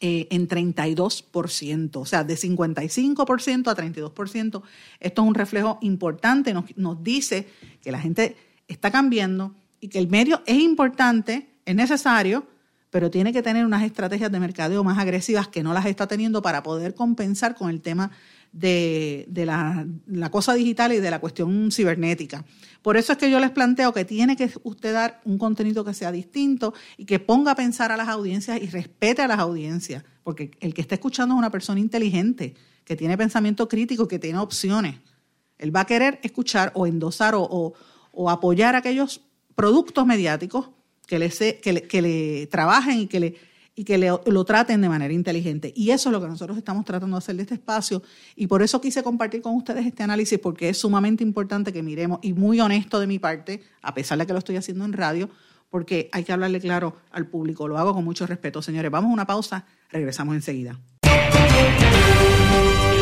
[0.00, 4.62] eh, en 32%, o sea, de 55% a 32%.
[4.98, 7.46] Esto es un reflejo importante, nos, nos dice
[7.82, 12.46] que la gente está cambiando, y que el medio es importante, es necesario,
[12.88, 16.40] pero tiene que tener unas estrategias de mercadeo más agresivas que no las está teniendo
[16.40, 18.12] para poder compensar con el tema
[18.52, 22.44] de, la, cosa digital y de la cuestión cibernética.
[22.80, 25.94] Por eso es que yo les planteo que tiene que usted dar un contenido que
[25.94, 30.04] sea distinto y que ponga a pensar a las audiencias y respete a las audiencias,
[30.22, 34.38] porque el que está escuchando es una persona inteligente, que tiene pensamiento crítico, que tiene
[34.38, 35.00] opciones.
[35.58, 37.72] Él va a querer escuchar o endosar o,
[38.12, 39.22] o apoyar a aquellos
[39.54, 40.70] productos mediáticos
[41.06, 41.30] que le,
[41.88, 43.34] que le, trabajen y que, le,
[43.74, 45.72] y que lo traten de manera inteligente.
[45.76, 48.02] Y eso es lo que nosotros estamos tratando de hacer de este espacio.
[48.36, 52.18] Y por eso quise compartir con ustedes este análisis, porque es sumamente importante que miremos,
[52.22, 55.28] y muy honesto de mi parte, a pesar de que lo estoy haciendo en radio,
[55.70, 57.66] porque hay que hablarle claro al público.
[57.66, 58.62] Lo hago con mucho respeto.
[58.62, 60.78] Señores, vamos a una pausa, regresamos enseguida.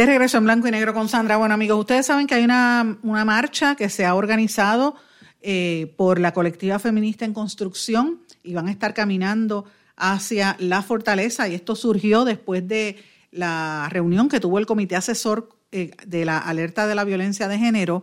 [0.00, 1.36] De regreso en blanco y negro con Sandra.
[1.36, 4.94] Bueno, amigos, ustedes saben que hay una, marcha que se ha organizado
[5.42, 11.48] eh, por la colectiva feminista en construcción y van a estar caminando hacia la fortaleza
[11.48, 12.96] y esto surgió después de
[13.30, 17.58] la reunión que tuvo el comité asesor eh, de la alerta de la violencia de
[17.58, 18.02] género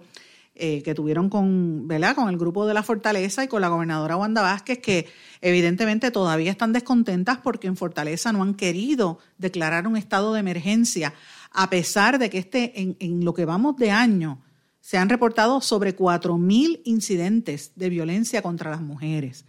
[0.59, 4.41] eh, que tuvieron con, con el grupo de la Fortaleza y con la gobernadora Wanda
[4.41, 5.07] Vázquez, que
[5.41, 11.13] evidentemente todavía están descontentas porque en Fortaleza no han querido declarar un estado de emergencia,
[11.59, 14.43] a pesar de que este, en, lo que vamos de año
[14.79, 19.43] se han reportado sobre 4.000 incidentes de violencia contra las mujeres.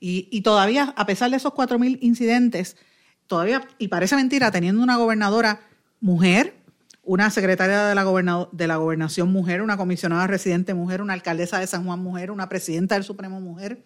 [0.00, 2.76] Y, todavía, a pesar de esos 4.000 incidentes,
[3.28, 5.60] todavía, y parece mentira, teniendo una gobernadora
[6.00, 6.56] mujer,
[7.04, 11.68] una secretaria de la, de la gobernación mujer, una comisionada residente mujer, una alcaldesa de
[11.68, 13.84] San Juan mujer, una presidenta del Supremo mujer,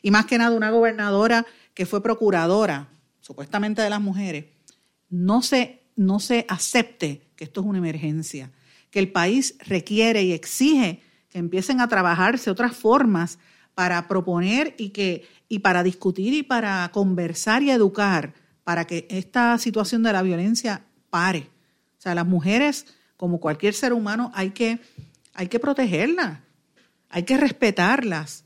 [0.00, 2.88] y más que nada una gobernadora que fue procuradora,
[3.20, 4.46] supuestamente de las mujeres,
[5.10, 8.52] no se, no se acepte que esto es una emergencia,
[8.90, 13.38] que el país requiere y exige que empiecen a trabajarse otras formas
[13.74, 18.32] para proponer y, que, y para discutir y para conversar y educar
[18.64, 21.50] para que esta situación de la violencia pare.
[21.98, 24.78] O sea, las mujeres, como cualquier ser humano, hay que,
[25.34, 26.40] hay que protegerlas,
[27.08, 28.44] hay que respetarlas.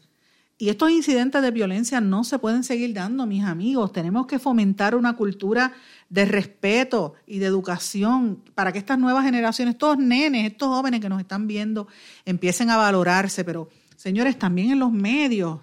[0.63, 3.93] Y estos incidentes de violencia no se pueden seguir dando, mis amigos.
[3.93, 5.73] Tenemos que fomentar una cultura
[6.09, 11.09] de respeto y de educación para que estas nuevas generaciones, estos nenes, estos jóvenes que
[11.09, 11.89] nos están viendo,
[12.25, 13.69] empiecen a valorarse, pero
[14.03, 15.61] Señores, también en los medios.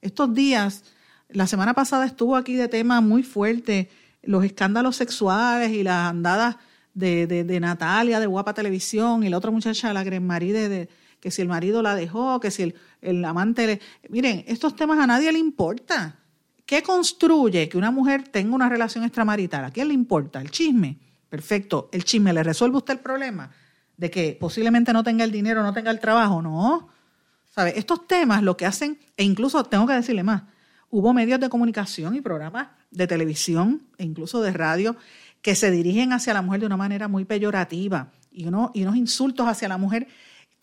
[0.00, 0.84] Estos días,
[1.28, 3.90] la semana pasada estuvo aquí de tema muy fuerte
[4.22, 6.56] los escándalos sexuales y las andadas
[6.94, 10.88] de, de, Natalia, de Guapa Televisión, y la otra muchacha, la Gran Maride, de,
[11.24, 13.80] que si el marido la dejó, que si el, el amante le...
[14.10, 16.18] Miren, estos temas a nadie le importa.
[16.66, 19.64] ¿Qué construye que una mujer tenga una relación extramarital?
[19.64, 20.42] ¿A quién le importa?
[20.42, 20.98] ¿El chisme?
[21.30, 21.88] Perfecto.
[21.92, 23.50] ¿El chisme le resuelve usted el problema?
[23.96, 26.42] De que posiblemente no tenga el dinero, no tenga el trabajo.
[26.42, 26.90] No.
[27.48, 27.72] ¿Sabe?
[27.78, 30.42] Estos temas lo que hacen, e incluso tengo que decirle más,
[30.90, 34.94] hubo medios de comunicación y programas de televisión e incluso de radio
[35.40, 38.96] que se dirigen hacia la mujer de una manera muy peyorativa y, uno, y unos
[38.96, 40.06] insultos hacia la mujer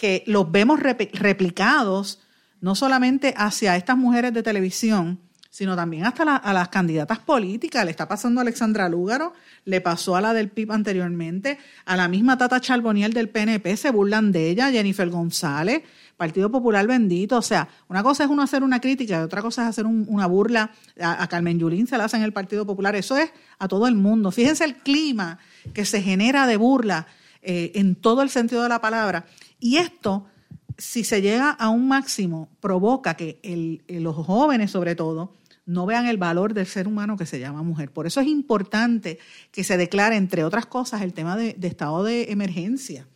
[0.01, 2.21] que los vemos replicados
[2.59, 5.19] no solamente hacia estas mujeres de televisión,
[5.51, 7.85] sino también hasta a las candidatas políticas.
[7.85, 9.33] Le está pasando a Alexandra Lúgaro,
[9.63, 13.91] le pasó a la del PIB anteriormente, a la misma Tata Charboniel del PNP, se
[13.91, 15.83] burlan de ella, Jennifer González,
[16.17, 17.37] Partido Popular bendito.
[17.37, 20.25] O sea, una cosa es uno hacer una crítica y otra cosa es hacer una
[20.25, 20.71] burla.
[20.99, 22.95] A, Carmen Yulín se la hace en el Partido Popular.
[22.95, 24.31] Eso es a todo el mundo.
[24.31, 25.37] Fíjense el clima
[25.75, 27.05] que se genera de burla
[27.43, 29.25] eh, en todo el sentido de la palabra.
[29.61, 30.25] Y esto,
[30.77, 33.39] si se llega a un máximo, provoca que
[33.87, 35.33] los jóvenes, sobre todo,
[35.65, 37.91] no vean el valor del ser humano que se llama mujer.
[37.91, 39.19] Por eso es importante
[39.51, 43.07] que se declare, entre otras cosas, el tema de estado de emergencia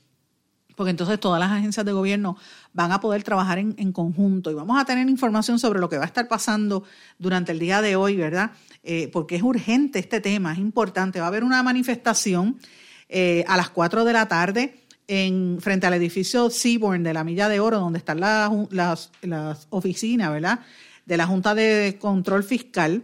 [0.75, 2.38] porque entonces todas las agencias de gobierno
[2.73, 6.03] van a poder trabajar en, conjunto y vamos a tener información sobre lo que va
[6.03, 6.84] a estar pasando
[7.17, 8.51] durante el día de hoy, ¿verdad?
[8.84, 11.19] Eh, porque es urgente este tema, es importante.
[11.19, 12.60] Va a haber una manifestación
[13.08, 17.49] eh, a las 4 de la tarde en, frente al edificio Seaborn de la Milla
[17.49, 20.59] de Oro, donde están las, las, las oficinas, ¿verdad?
[21.05, 23.03] De la Junta de Control Fiscal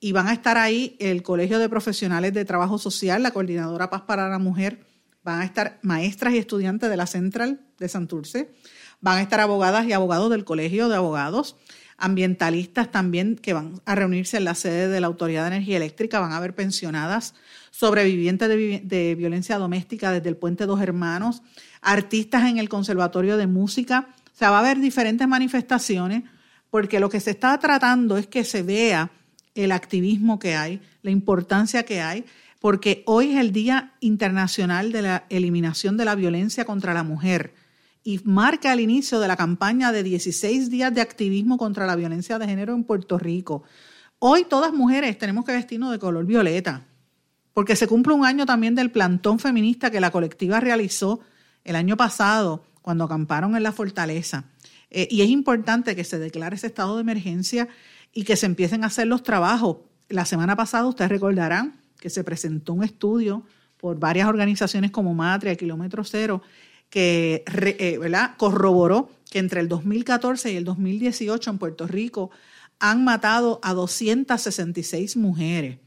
[0.00, 4.02] y van a estar ahí el Colegio de Profesionales de Trabajo Social, la Coordinadora Paz
[4.02, 4.84] para la Mujer,
[5.22, 8.52] van a estar maestras y estudiantes de la Central de Santurce,
[9.00, 11.56] van a estar abogadas y abogados del Colegio de Abogados,
[11.98, 16.18] ambientalistas también que van a reunirse en la sede de la Autoridad de Energía Eléctrica,
[16.18, 17.34] van a haber pensionadas,
[17.72, 21.42] sobrevivientes de, violencia doméstica desde el Puente Dos Hermanos,
[21.80, 26.22] artistas en el Conservatorio de Música, o sea, va a haber diferentes manifestaciones
[26.70, 29.10] porque lo que se está tratando es que se vea
[29.54, 32.24] el activismo que hay, la importancia que hay
[32.60, 37.54] porque hoy es el Día Internacional de la Eliminación de la Violencia contra la Mujer
[38.04, 42.38] y marca el inicio de la campaña de 16 días de activismo contra la violencia
[42.38, 43.64] de género en Puerto Rico.
[44.18, 46.86] Hoy todas mujeres tenemos que vestirnos de color violeta,
[47.54, 51.20] porque se cumple un año también del plantón feminista que la colectiva realizó
[51.64, 54.44] el año pasado cuando acamparon en la fortaleza.
[54.90, 57.68] Eh, y es importante que se declare ese estado de emergencia
[58.12, 59.78] y que se empiecen a hacer los trabajos.
[60.08, 63.44] La semana pasada, ustedes recordarán, que se presentó un estudio
[63.78, 66.42] por varias organizaciones como Matria, Kilómetro Cero,
[66.90, 67.98] que eh,
[68.36, 72.30] corroboró que entre el 2014 y el 2018 en Puerto Rico
[72.78, 75.78] han matado a 266 mujeres.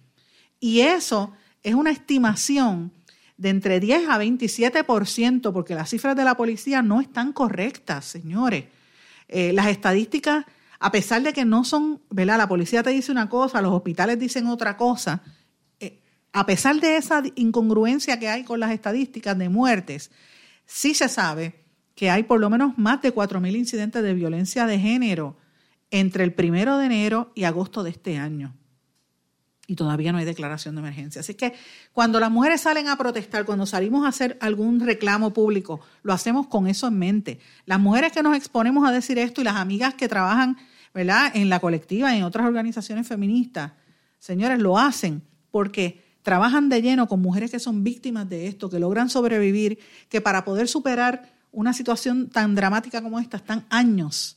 [0.59, 1.33] Y eso
[1.69, 2.91] es una estimación
[3.37, 8.65] de entre 10 a 27%, porque las cifras de la policía no están correctas, señores.
[9.27, 10.45] Eh, las estadísticas,
[10.79, 12.37] a pesar de que no son, ¿verdad?
[12.37, 15.21] La policía te dice una cosa, los hospitales dicen otra cosa,
[16.35, 20.11] a pesar de esa incongruencia que hay con las estadísticas de muertes,
[20.65, 21.55] sí se sabe
[21.95, 25.37] que hay por lo menos más de 4.000 incidentes de violencia de género
[25.91, 28.53] entre el primero de enero y agosto de este año.
[29.67, 31.21] Y todavía no hay declaración de emergencia.
[31.21, 31.53] Así que
[31.93, 36.47] cuando las mujeres salen a protestar, cuando salimos a hacer algún reclamo público, lo hacemos
[36.47, 37.39] con eso en mente.
[37.65, 40.57] Las mujeres que nos exponemos a decir esto y las amigas que trabajan
[40.93, 41.31] ¿verdad?
[41.35, 43.71] en la colectiva y en otras organizaciones feministas,
[44.19, 48.79] señores, lo hacen porque trabajan de lleno con mujeres que son víctimas de esto, que
[48.79, 54.34] logran sobrevivir, que para poder superar una situación tan dramática como esta están años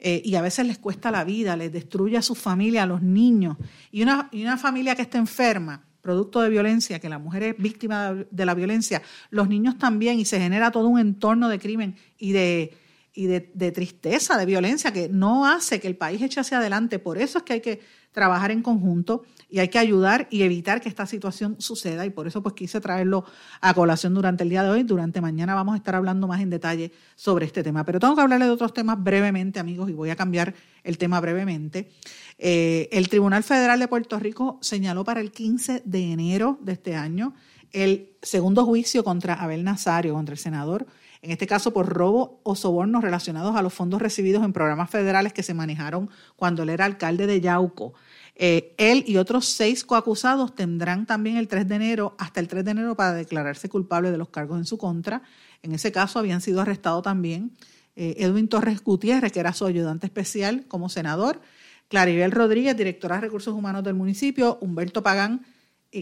[0.00, 3.02] eh, y a veces les cuesta la vida, les destruye a su familia, a los
[3.02, 3.56] niños.
[3.92, 7.56] Y una, y una familia que está enferma, producto de violencia, que la mujer es
[7.58, 11.96] víctima de la violencia, los niños también, y se genera todo un entorno de crimen
[12.18, 12.74] y de,
[13.12, 16.98] y de, tristeza, de violencia, que no hace que el país eche hacia adelante.
[16.98, 17.80] Por eso es que hay que
[18.12, 22.06] trabajar en conjunto y hay que ayudar y evitar que esta situación suceda.
[22.06, 23.24] Y por eso pues quise traerlo
[23.60, 24.82] a colación durante el día de hoy.
[24.84, 27.84] Durante mañana vamos a estar hablando más en detalle sobre este tema.
[27.84, 31.20] Pero tengo que hablarle de otros temas brevemente, amigos, y voy a cambiar el tema
[31.20, 31.90] brevemente.
[32.38, 36.94] Eh, el Tribunal Federal de Puerto Rico señaló para el 15 de enero de este
[36.94, 37.34] año
[37.72, 40.86] el segundo juicio contra Abel Nazario, contra el senador
[41.22, 45.32] en este caso por robo o sobornos relacionados a los fondos recibidos en programas federales
[45.32, 47.92] que se manejaron cuando él era alcalde de Yauco.
[48.36, 52.64] Eh, él y otros seis coacusados tendrán también el 3 de enero, hasta el 3
[52.64, 55.22] de enero, para declararse culpable de los cargos en su contra.
[55.62, 57.52] En ese caso habían sido arrestados también
[57.96, 61.42] eh, Edwin Torres Gutiérrez, que era su ayudante especial como senador,
[61.88, 65.44] Claribel Rodríguez, directora de Recursos Humanos del municipio, Humberto Pagán,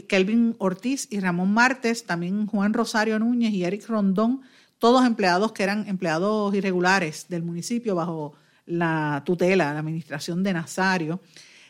[0.06, 4.42] Kelvin Ortiz y Ramón Martes, también Juan Rosario Núñez y Eric Rondón,
[4.78, 8.34] todos empleados que eran empleados irregulares del municipio bajo
[8.66, 11.20] la tutela, la administración de Nazario.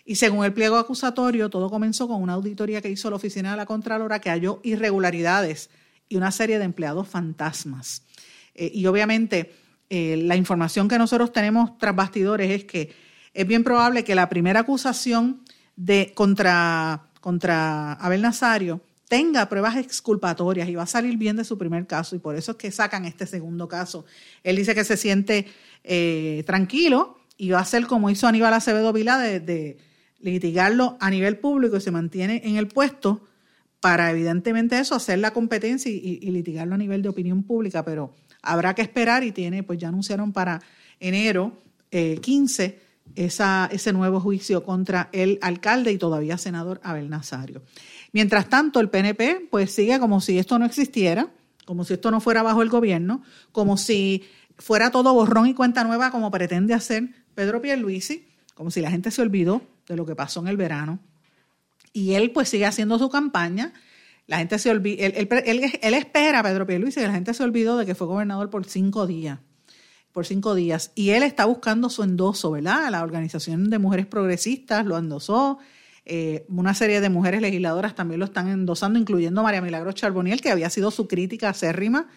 [0.04, 3.56] Y según el pliego acusatorio, todo comenzó con una auditoría que hizo la oficina de
[3.56, 5.70] la Contralora que halló irregularidades
[6.08, 8.02] y una serie de empleados fantasmas.
[8.54, 9.52] Eh, y obviamente
[9.90, 12.94] eh, la información que nosotros tenemos tras bastidores es que
[13.32, 15.42] es bien probable que la primera acusación
[15.76, 21.56] de, contra, contra Abel Nazario tenga pruebas exculpatorias y va a salir bien de su
[21.58, 24.04] primer caso y por eso es que sacan este segundo caso.
[24.44, 25.46] Él dice que se siente
[25.82, 29.78] eh, tranquilo y va a hacer como hizo Aníbal Acevedo Vila de,
[30.20, 33.24] litigarlo a nivel público y se mantiene en el puesto
[33.80, 38.74] para evidentemente eso, hacer la competencia y, litigarlo a nivel de opinión pública, pero habrá
[38.74, 40.60] que esperar y tiene, pues ya anunciaron para
[40.98, 43.28] enero 15 eh,
[43.70, 47.62] ese nuevo juicio contra el alcalde y todavía senador Abel Nazario.
[48.12, 51.30] Mientras tanto, el PNP pues sigue como si esto no existiera,
[51.64, 54.24] como si esto no fuera bajo el gobierno, como si
[54.56, 59.10] fuera todo borrón y cuenta nueva como pretende hacer Pedro Pierluisi, como si la gente
[59.10, 60.98] se olvidó de lo que pasó en el verano.
[61.92, 63.72] Y él pues sigue haciendo su campaña.
[64.26, 67.86] La gente se olvida, él, él, espera, Pedro Pierluisi, que la gente se olvidó de
[67.86, 69.38] que fue gobernador por cinco días
[70.12, 70.90] por cinco días.
[70.96, 72.90] Y él está buscando su endoso, ¿verdad?
[72.90, 75.58] La Organización de Mujeres Progresistas lo endosó,
[76.10, 80.50] eh, una serie de mujeres legisladoras también lo están endosando, incluyendo María Milagro Charboniel, que
[80.50, 82.08] había sido su crítica acérrima.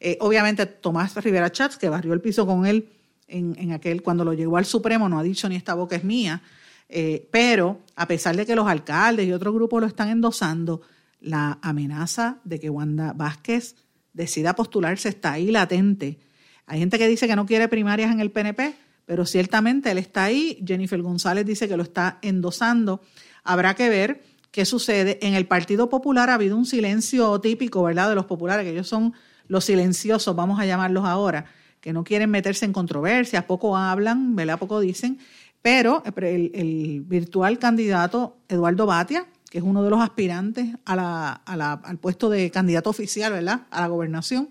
[0.00, 2.90] Eh, obviamente Tomás Rivera Chats, que barrió el piso con él
[3.26, 6.42] en, aquel, cuando lo llegó al Supremo, no ha dicho ni esta boca es mía.
[6.90, 10.82] Eh, pero a pesar de que los alcaldes y otros grupos lo están endosando,
[11.20, 13.76] la amenaza de que Wanda Vázquez
[14.12, 16.18] decida postularse está ahí latente.
[16.66, 18.74] Hay gente que dice que no quiere primarias en el PNP,
[19.06, 20.62] pero ciertamente él está ahí.
[20.66, 23.02] Jennifer González dice que lo está endosando.
[23.48, 25.18] Habrá que ver qué sucede.
[25.22, 28.88] En el Partido Popular ha habido un silencio típico, ¿verdad?, de los populares, que ellos
[28.88, 29.14] son
[29.46, 31.46] los silenciosos, vamos a llamarlos ahora,
[31.80, 35.18] que no quieren meterse en controversias, poco hablan, ¿verdad?, poco dicen.
[35.62, 42.50] Pero el, virtual candidato Eduardo Batia, que es uno de los aspirantes al puesto de
[42.50, 44.50] candidato oficial, ¿verdad?, a la gobernación,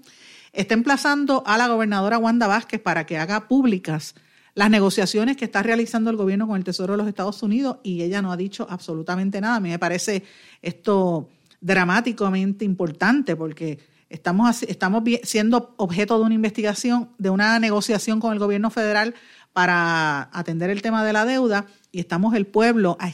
[0.54, 4.16] está emplazando a la gobernadora Wanda Vázquez para que haga públicas
[4.58, 8.02] las negociaciones que está realizando el gobierno con el Tesoro de los Estados Unidos y
[8.02, 9.58] ella no ha dicho absolutamente nada.
[9.58, 10.24] A mí me parece
[10.63, 11.30] esto
[11.62, 13.78] dramáticamente importante porque
[14.10, 19.13] estamos, estamos siendo objeto de una investigación, de una negociación con el gobierno federal
[19.54, 23.12] para atender el tema de la deuda y estamos el pueblo a,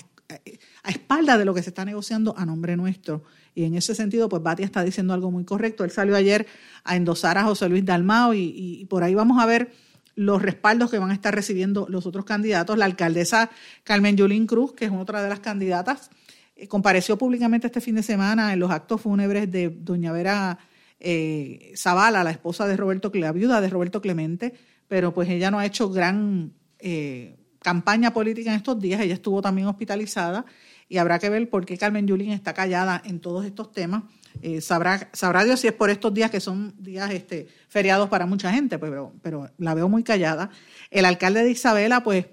[0.83, 3.25] a espalda de lo que se está negociando a nombre nuestro.
[3.53, 5.83] Y en ese sentido, pues Batia está diciendo algo muy correcto.
[5.83, 6.47] Él salió ayer
[6.85, 9.73] a endosar a José Luis Dalmao y por ahí vamos a ver
[10.15, 12.77] los respaldos que van a estar recibiendo los otros candidatos.
[12.77, 13.49] La alcaldesa
[13.83, 16.09] Carmen Yulín Cruz, que es otra de las candidatas,
[16.55, 20.59] eh, compareció públicamente este fin de semana en los actos fúnebres de doña Vera
[20.99, 24.53] eh, Zavala, la esposa de Roberto, la viuda de Roberto Clemente,
[24.87, 29.41] pero pues ella no ha hecho gran eh, campaña política en estos días, ella estuvo
[29.41, 30.45] también hospitalizada
[30.87, 34.03] y habrá que ver por qué Carmen Yulín está callada en todos estos temas.
[34.41, 38.25] Eh, sabrá, sabrá Dios si es por estos días que son días este, feriados para
[38.25, 40.49] mucha gente, pues, pero, pero la veo muy callada.
[40.91, 42.25] El alcalde de Isabela, pues,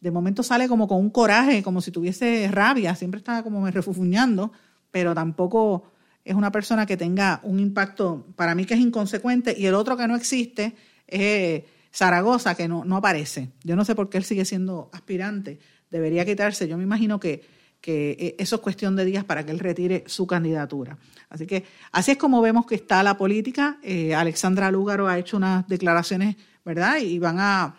[0.00, 3.70] de momento sale como con un coraje, como si tuviese rabia, siempre está como me
[3.70, 4.52] refufuñando,
[4.90, 5.90] pero tampoco
[6.24, 9.96] es una persona que tenga un impacto, para mí que es inconsecuente, y el otro
[9.96, 13.50] que no existe es Zaragoza, que no, no aparece.
[13.64, 15.58] Yo no sé por qué él sigue siendo aspirante,
[15.90, 16.68] debería quitarse.
[16.68, 17.44] Yo me imagino que,
[17.80, 20.98] que eso es cuestión de días para que él retire su candidatura.
[21.30, 23.78] Así que así es como vemos que está la política.
[23.82, 26.98] Eh, Alexandra Lúgaro ha hecho unas declaraciones, ¿verdad?
[26.98, 27.74] Y van a,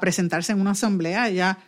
[0.00, 1.28] presentarse en una asamblea.
[1.28, 1.58] Ella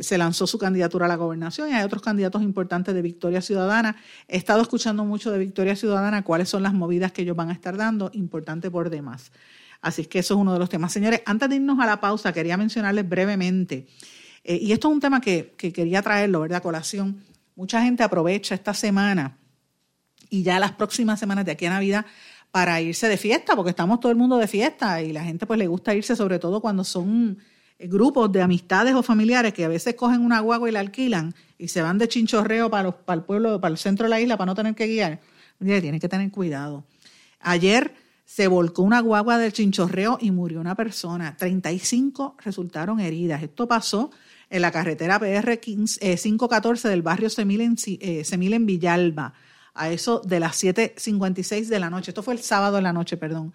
[0.00, 3.96] se lanzó su candidatura a la gobernación y hay otros candidatos importantes de Victoria Ciudadana.
[4.28, 7.52] He estado escuchando mucho de Victoria Ciudadana, cuáles son las movidas que ellos van a
[7.52, 9.32] estar dando, importante por demás.
[9.84, 10.92] Así que eso es uno de los temas.
[10.92, 13.86] Señores, antes de irnos a la pausa, quería mencionarles brevemente,
[14.44, 16.62] eh, y esto es un tema que, que quería traerlo, ¿verdad?
[16.62, 17.22] colación.
[17.56, 19.38] Mucha gente aprovecha esta semana
[20.28, 22.04] y ya las próximas semanas de aquí a Navidad
[22.50, 25.58] para irse de fiesta, porque estamos todo el mundo de fiesta y la gente pues
[25.58, 27.38] le gusta irse sobre todo cuando son
[27.78, 31.34] eh, grupos de amistades o familiares que a veces cogen una guagua y la alquilan
[31.58, 34.36] y se van de chinchorreo para, para el pueblo, para el centro de la isla
[34.36, 35.20] para no tener que guiar.
[35.58, 36.84] Mire, tienen que tener cuidado.
[37.40, 41.36] Ayer se volcó una guagua del chinchorreo y murió una persona.
[41.36, 43.42] 35 resultaron heridas.
[43.42, 44.10] Esto pasó
[44.54, 49.34] en la carretera PR 514 del barrio eh, Semil en Villalba,
[49.74, 52.12] a eso de las 7.56 de la noche.
[52.12, 53.52] Esto fue el sábado de la noche, perdón.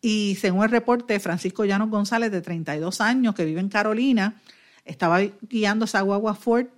[0.00, 4.40] Y según el reporte, Francisco Llanos González, de 32 años, que vive en Carolina,
[4.86, 6.68] estaba guiando esa guagua Ford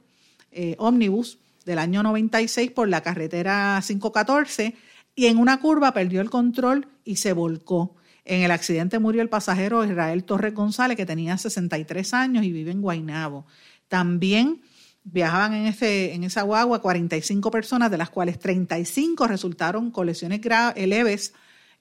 [0.50, 4.74] eh, Omnibus del año 96 por la carretera 514
[5.14, 7.94] y en una curva perdió el control y se volcó.
[8.24, 12.70] En el accidente murió el pasajero Israel Torres González, que tenía 63 años y vive
[12.70, 13.46] en Guaynabo.
[13.88, 14.62] También
[15.04, 20.40] viajaban en, ese, en esa guagua 45 personas, de las cuales 35 resultaron con lesiones
[20.40, 21.34] graves, leves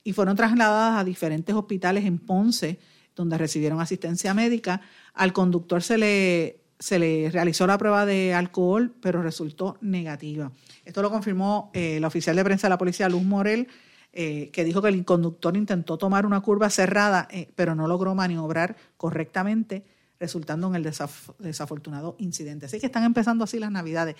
[0.03, 2.79] y fueron trasladadas a diferentes hospitales en Ponce,
[3.15, 4.81] donde recibieron asistencia médica.
[5.13, 10.51] Al conductor se le, se le realizó la prueba de alcohol, pero resultó negativa.
[10.85, 13.67] Esto lo confirmó eh, la oficial de prensa de la policía, Luz Morel,
[14.11, 18.15] eh, que dijo que el conductor intentó tomar una curva cerrada, eh, pero no logró
[18.15, 19.85] maniobrar correctamente,
[20.19, 20.91] resultando en el
[21.39, 22.65] desafortunado incidente.
[22.65, 24.15] Así que están empezando así las navidades.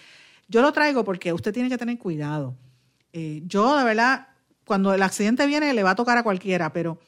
[0.48, 2.56] Yo lo traigo porque usted tiene que tener cuidado.
[3.12, 4.28] yo, de verdad,
[4.66, 7.00] cuando el accidente viene le va a tocar a cualquiera, pero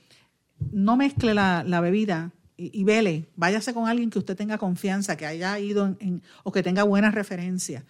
[0.72, 5.58] no mezcle la, bebida y, vele, váyase con alguien que usted tenga confianza, que haya
[5.60, 7.84] ido en, o que tenga buenas referencias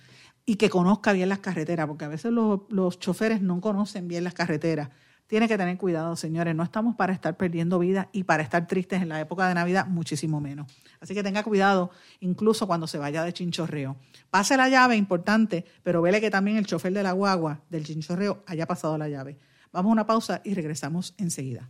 [0.52, 4.26] y que conozca bien las carreteras, porque a veces los, los choferes no conocen bien
[4.26, 4.90] las carreteras.
[5.26, 6.54] Tiene que tener cuidado, señores.
[6.54, 9.88] No estamos para estar perdiendo vida y para estar tristes en la época de Navidad,
[9.88, 10.70] muchísimo menos.
[11.00, 11.90] Así que tenga cuidado,
[12.20, 13.96] incluso cuando se vaya de chinchorreo.
[14.30, 18.44] Pase la llave, importante, pero vele que también el chofer de la guagua del chinchorreo
[18.46, 19.40] haya pasado la llave.
[19.72, 21.70] Vamos a una pausa y regresamos enseguida.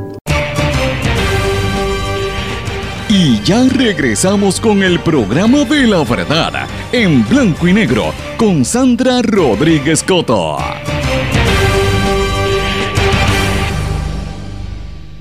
[3.13, 9.21] Y ya regresamos con el programa de la verdad en blanco y negro con Sandra
[9.21, 10.55] Rodríguez Coto.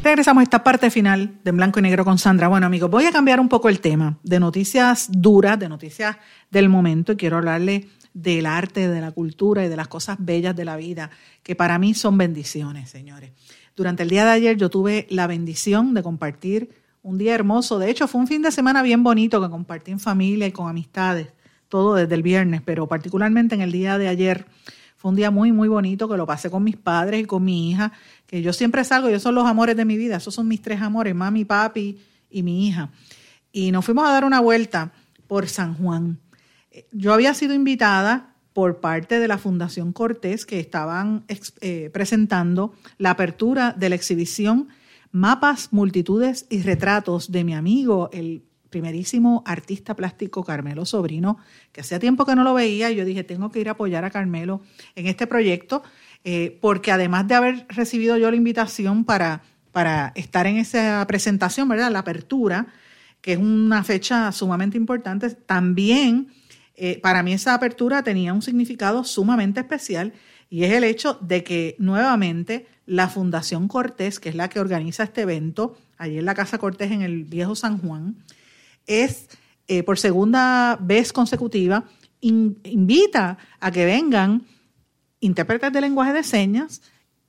[0.05, 2.47] Regresamos a esta parte final de Blanco y Negro con Sandra.
[2.47, 6.16] Bueno, amigos, voy a cambiar un poco el tema de noticias duras, de noticias
[6.49, 10.55] del momento, y quiero hablarle del arte, de la cultura y de las cosas bellas
[10.55, 11.11] de la vida,
[11.43, 13.32] que para mí son bendiciones, señores.
[13.74, 17.78] Durante el día de ayer yo tuve la bendición de compartir un día hermoso.
[17.78, 20.68] De hecho, fue un fin de semana bien bonito que compartí en familia y con
[20.68, 21.28] amistades,
[21.68, 24.46] todo desde el viernes, pero particularmente en el día de ayer
[24.96, 27.70] fue un día muy, muy bonito que lo pasé con mis padres y con mi
[27.70, 27.92] hija,
[28.26, 30.82] que yo siempre salgo, ellos son los amores de mi vida, esos son mis tres
[30.82, 31.98] amores, mami, papi
[32.30, 32.90] y mi hija.
[33.51, 34.92] Y nos fuimos a dar una vuelta
[35.26, 36.18] por San Juan.
[36.92, 41.24] Yo había sido invitada por parte de la Fundación Cortés que estaban
[41.61, 44.68] eh, presentando la apertura de la exhibición
[45.12, 51.38] Mapas, Multitudes y Retratos de mi amigo, el primerísimo artista plástico Carmelo Sobrino,
[51.72, 54.04] que hacía tiempo que no lo veía y yo dije, tengo que ir a apoyar
[54.04, 54.62] a Carmelo
[54.94, 55.82] en este proyecto,
[56.24, 59.42] eh, porque además de haber recibido yo la invitación para,
[59.72, 61.90] para estar en esa presentación, ¿verdad?
[61.90, 62.68] La apertura,
[63.20, 66.28] que es una fecha sumamente importante, también
[66.76, 70.12] eh, para mí esa apertura tenía un significado sumamente especial
[70.48, 75.05] y es el hecho de que nuevamente la Fundación Cortés, que es la que organiza
[75.05, 78.16] este evento, allí en la Casa Cortés en el Viejo San Juan,
[78.84, 79.28] es
[79.68, 81.84] eh, por segunda vez consecutiva,
[82.20, 84.45] invita a que vengan
[85.20, 86.82] intérpretes de lenguaje de señas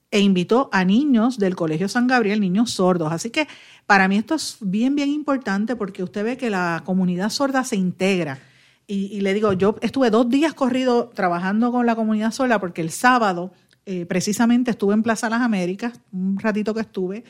[0.10, 3.14] e invitó a niños del Colegio San Gabriel, niños sordos.
[3.14, 3.48] Así que
[3.86, 7.76] para mí esto es bien, bien importante porque usted ve que la comunidad sorda se
[7.76, 8.40] integra.
[8.88, 12.90] Y, le digo, yo estuve dos días corrido trabajando con la comunidad sorda porque el
[12.90, 13.54] sábado
[13.92, 17.26] eh, precisamente estuve en Plaza Las Américas, un ratito que estuve,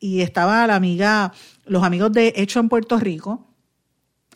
[0.00, 1.32] y estaba la amiga,
[1.66, 3.46] los amigos de Hecho en Puerto Rico,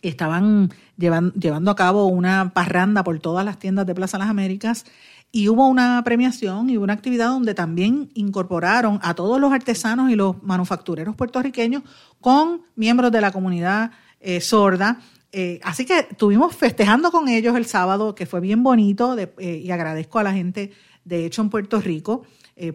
[0.01, 4.85] estaban llevando, a cabo una parranda por todas las tiendas de Plaza Las Américas
[5.33, 10.15] y hubo una premiación y una actividad donde también incorporaron a todos los artesanos y
[10.15, 11.83] los manufactureros puertorriqueños
[12.21, 15.01] con miembros de la comunidad eh, sorda.
[15.33, 20.21] Eh, así que estuvimos festejando con ellos el sábado, que fue bien bonito, y agradezco
[20.21, 20.71] a la gente
[21.05, 22.25] de hecho en Puerto Rico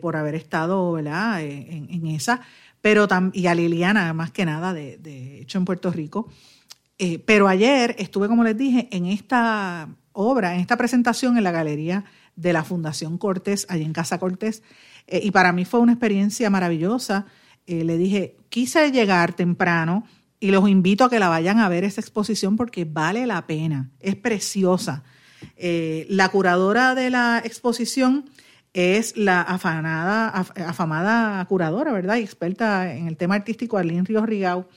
[0.02, 1.42] por haber estado ¿verdad?
[1.42, 2.42] En, esa,
[2.82, 6.30] pero y a Liliana más que nada de, hecho en Puerto Rico.
[7.00, 11.52] Eh, pero ayer estuve, como les dije, en esta obra, en esta presentación en la
[11.52, 12.04] galería
[12.36, 14.64] de la Fundación Cortés, allí en Casa Cortés,
[15.08, 17.26] eh, y para mí fue una experiencia maravillosa.
[17.68, 20.04] Eh, le dije, quise llegar temprano
[20.42, 23.92] y los invito a que la vayan a ver esa exposición porque vale la pena,
[24.02, 25.04] es preciosa.
[25.58, 28.26] La curadora de la exposición
[28.74, 32.18] es la afanada, afamada curadora, ¿verdad?
[32.18, 34.68] Y experta en el tema artístico, Arlene Ríos Rigau,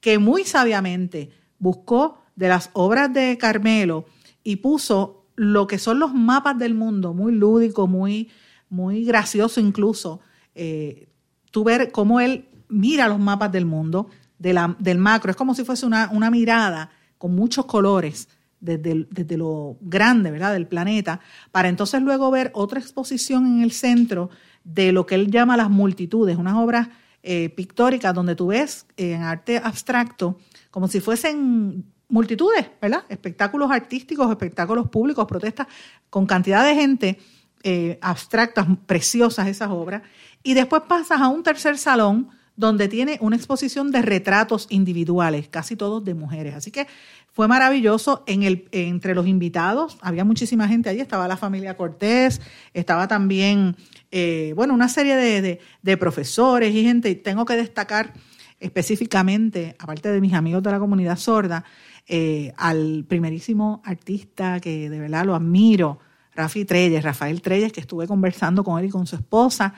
[0.00, 4.06] que muy sabiamente buscó de las obras de Carmelo
[4.42, 8.30] y puso lo que son los mapas del mundo, muy lúdico, muy,
[8.68, 10.20] muy gracioso incluso.
[10.54, 11.08] Eh,
[11.50, 14.08] tú ver cómo él mira los mapas del mundo,
[14.38, 18.28] del macro, es como si fuese una mirada con muchos colores
[18.60, 23.72] desde, desde, lo grande, ¿verdad?, del planeta, para entonces luego ver otra exposición en el
[23.72, 24.30] centro
[24.64, 26.88] de lo que él llama las multitudes, unas obras
[27.22, 30.38] eh, pictóricas donde tú ves en arte abstracto
[30.70, 33.04] como si fuesen multitudes, ¿verdad?
[33.08, 35.66] Espectáculos artísticos, espectáculos públicos, protestas
[36.08, 37.18] con cantidad de gente
[37.62, 40.02] eh, abstractas, preciosas esas obras.
[40.42, 45.76] Y después pasas a un tercer salón donde tiene una exposición de retratos individuales, casi
[45.76, 46.54] todos de mujeres.
[46.54, 46.86] Así que
[47.32, 48.22] fue maravilloso.
[48.26, 51.00] En el, entre los invitados había muchísima gente allí.
[51.00, 52.40] Estaba la familia Cortés,
[52.74, 53.76] estaba también,
[54.10, 57.14] eh, bueno, una serie de, de profesores y gente.
[57.14, 58.12] Tengo que destacar
[58.60, 61.64] específicamente, aparte de mis amigos de la comunidad sorda,
[62.06, 65.98] eh, al primerísimo artista que de verdad lo admiro,
[66.34, 69.74] Rafi Treyes, Rafael Treyes, que estuve conversando con él y con su esposa.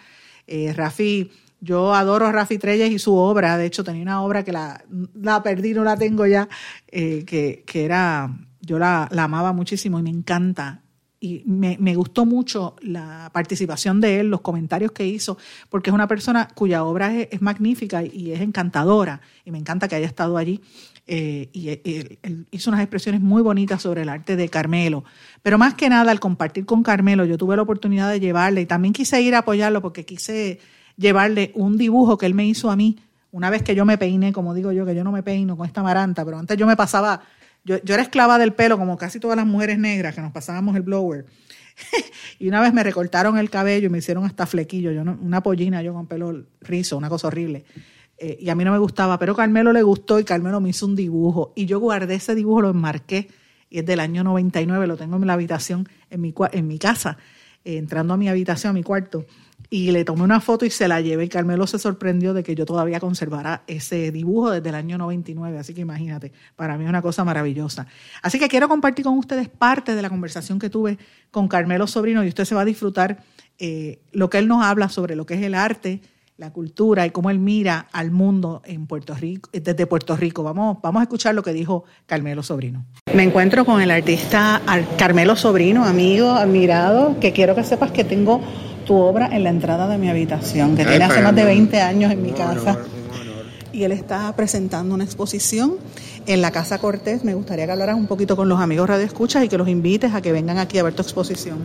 [0.47, 1.31] Eh, Rafi,
[1.63, 4.85] yo adoro a Rafi Treyes y su obra, de hecho tenía una obra que la,
[5.15, 6.49] la perdí, no la tengo ya,
[6.89, 10.83] eh, que, que, era, yo la, amaba muchísimo y me encanta
[11.21, 15.39] y me, me, gustó mucho la participación de él, los comentarios que hizo,
[15.71, 19.95] porque es una persona cuya obra es, magnífica y es encantadora, y me encanta que
[19.95, 20.61] haya estado allí.
[21.07, 25.05] Eh, y él, hizo unas expresiones muy bonitas sobre el arte de Carmelo.
[25.43, 28.67] Pero más que nada, al compartir con Carmelo, yo tuve la oportunidad de llevarle, y
[28.67, 30.59] también quise ir a apoyarlo porque quise
[31.03, 32.99] llevarle un dibujo que él me hizo a mí,
[33.31, 35.67] una vez que yo me peiné, como digo yo, que yo no me peino con
[35.67, 37.23] esta maranta, pero antes yo me pasaba
[37.65, 40.75] Yo, yo era esclava del pelo, como casi todas las mujeres negras que nos pasábamos
[40.77, 41.27] el blower.
[42.39, 45.83] y una vez me recortaron el cabello y me hicieron hasta flequillo, yo una pollina
[45.83, 47.65] yo con pelo rizo, una cosa horrible.
[48.19, 50.87] Eh, y a mí no me gustaba, pero Carmelo le gustó y Carmelo me hizo
[50.87, 51.53] un dibujo.
[51.57, 53.29] Y yo guardé ese dibujo, lo enmarqué,
[53.69, 57.17] y es del año 99, lo tengo en la habitación, en mi, en mi casa,
[57.65, 59.27] eh, entrando a mi habitación, a mi cuarto.
[59.75, 61.25] Y le tomé una foto y se la llevé.
[61.25, 65.59] Y Carmelo se sorprendió de que yo todavía conservara ese dibujo desde el año 99.
[65.59, 67.87] Así que imagínate, para mí es una cosa maravillosa.
[68.21, 70.99] Así que quiero compartir con ustedes parte de la conversación que tuve
[71.31, 73.25] con Carmelo Sobrino y usted se va a disfrutar
[73.59, 76.03] eh, lo que él nos habla sobre lo que es el arte,
[76.37, 80.43] la cultura y cómo él mira al mundo en Puerto Rico, desde Puerto Rico.
[80.43, 82.85] Vamos, vamos a escuchar lo que dijo Carmelo Sobrino.
[83.15, 84.61] Me encuentro con el artista
[84.99, 88.43] Carmelo Sobrino, amigo, admirado, que quiero que sepas que tengo
[88.85, 92.13] tu obra en la entrada de mi habitación, que tiene hace más de 20 años
[92.13, 92.79] en mi casa.
[93.73, 95.77] y él está presentando una exposición
[96.27, 97.25] en la Casa Cortés.
[97.25, 100.15] Me gustaría que hablaras un poquito con los amigos Radio Escuchas y que los invites
[100.15, 101.59] a que vengan aquí a ver tu exposición.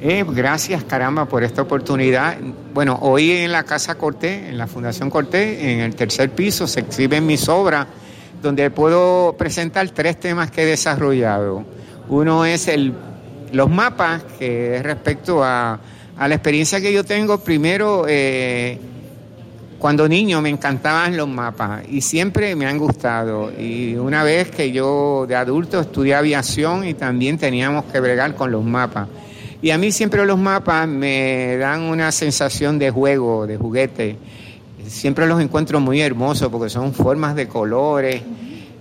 [0.00, 2.36] Eh, gracias, caramba, por esta oportunidad.
[2.74, 6.80] Bueno, hoy en la Casa Cortés, en la Fundación Cortés, en el tercer piso, se
[6.80, 7.86] exhiben mis obras,
[8.42, 11.64] donde puedo presentar tres temas que he desarrollado.
[12.08, 12.92] Uno es el,
[13.52, 15.80] los mapas, que es respecto a,
[16.18, 17.38] la experiencia que yo tengo.
[17.38, 18.78] Primero, eh,
[19.78, 23.52] cuando niño me encantaban los mapas y siempre me han gustado.
[23.52, 28.50] Y una vez que yo de adulto estudié aviación y también teníamos que bregar con
[28.50, 29.08] los mapas.
[29.60, 34.16] Y a mí siempre los mapas me dan una sensación de juego, de juguete.
[34.86, 38.22] Siempre los encuentro muy hermosos porque son formas de colores.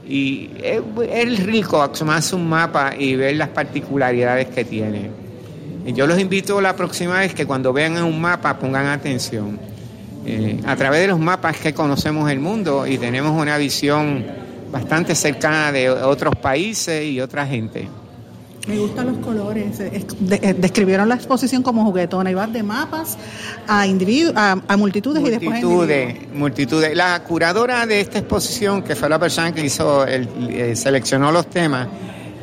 [0.08, 5.23] Y es, rico asomarse un mapa y ver las particularidades que tiene.
[5.86, 9.60] Y yo los invito la próxima vez que cuando vean un mapa pongan atención.
[10.26, 14.26] Eh, a través de los mapas que conocemos el mundo y tenemos una visión
[14.72, 17.90] bastante cercana de otros países y otra gente.
[18.68, 19.78] Me gustan los colores.
[19.82, 22.32] Eh, describieron la exposición como juguetona.
[22.32, 23.18] Iba de mapas
[23.68, 26.96] a individuos, a, multitudes, y después a multitudes.
[26.96, 31.50] La curadora de esta exposición, que fue la persona que hizo, el, eh, seleccionó los
[31.50, 31.90] temas,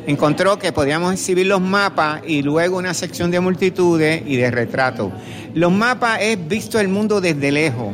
[0.07, 5.11] encontró que podíamos exhibir los mapas y luego una sección de multitudes y de retratos.
[5.53, 7.93] Los mapas es visto el mundo desde lejos.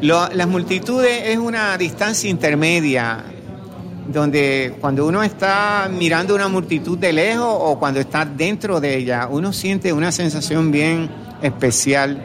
[0.00, 3.24] las multitudes es una distancia intermedia
[4.06, 9.28] donde cuando uno está mirando una multitud de lejos o cuando está dentro de ella,
[9.30, 11.10] uno siente una sensación bien
[11.42, 12.22] especial.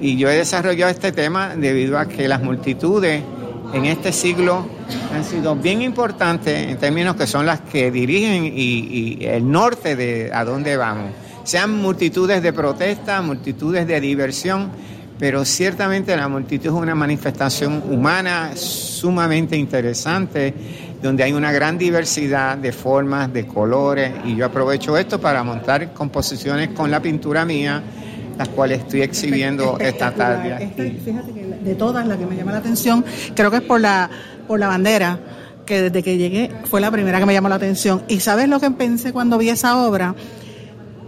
[0.00, 3.22] Y yo he desarrollado este tema debido a que las multitudes
[3.72, 4.66] en este siglo
[5.12, 10.30] han sido bien importantes en términos que son las que dirigen y, el norte de
[10.32, 11.10] a dónde vamos.
[11.44, 14.70] Sean multitudes de protesta, multitudes de diversión,
[15.18, 20.54] pero ciertamente la multitud es una manifestación humana sumamente interesante
[21.02, 25.92] donde hay una gran diversidad de formas, de colores, y yo aprovecho esto para montar
[25.92, 27.82] composiciones con la pintura mía,
[28.38, 30.70] las cuales estoy exhibiendo esta tarde.
[31.04, 34.08] fíjate que de todas, la que me llama la atención, creo que es por la,
[34.52, 35.18] por la bandera,
[35.64, 38.02] que desde que llegué fue la primera que me llamó la atención.
[38.06, 40.14] ¿Y sabes lo que pensé cuando vi esa obra?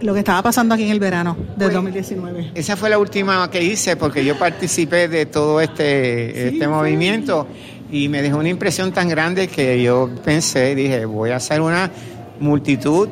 [0.01, 2.51] lo que estaba pasando aquí en el verano del 2019.
[2.55, 7.47] Esa fue la última que hice porque yo participé de todo este, este movimiento
[7.91, 11.91] y me dejó una impresión tan grande que yo pensé, dije, voy a hacer una
[12.39, 13.07] multitud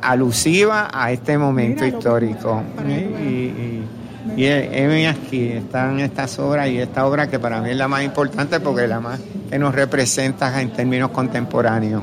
[0.00, 2.62] alusiva a este momento histórico.
[2.86, 3.82] Y, y,
[4.36, 4.46] y,
[5.06, 8.84] aquí están estas obras y esta obra que para mí es la más importante porque
[8.84, 9.20] es la más
[9.50, 12.02] que nos representa en términos contemporáneos.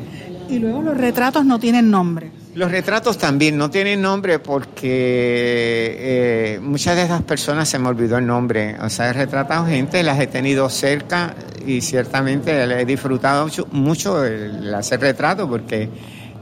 [0.49, 2.32] Y luego los retratos no tienen nombre.
[2.53, 8.17] Los retratos también no tienen nombre porque eh, muchas de esas personas se me olvidó
[8.17, 8.78] el nombre.
[8.82, 14.73] O sea, he retratado gente, las he tenido cerca y ciertamente he disfrutado mucho, el
[14.73, 15.89] hacer retratos porque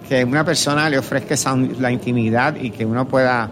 [0.07, 1.35] que una persona le ofrezca
[1.79, 3.49] la intimidad y que uno pueda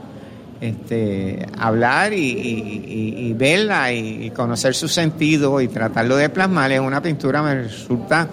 [0.62, 7.42] este, hablar y, verla y, conocer su sentido y tratarlo de plasmar en una pintura
[7.42, 8.28] me resulta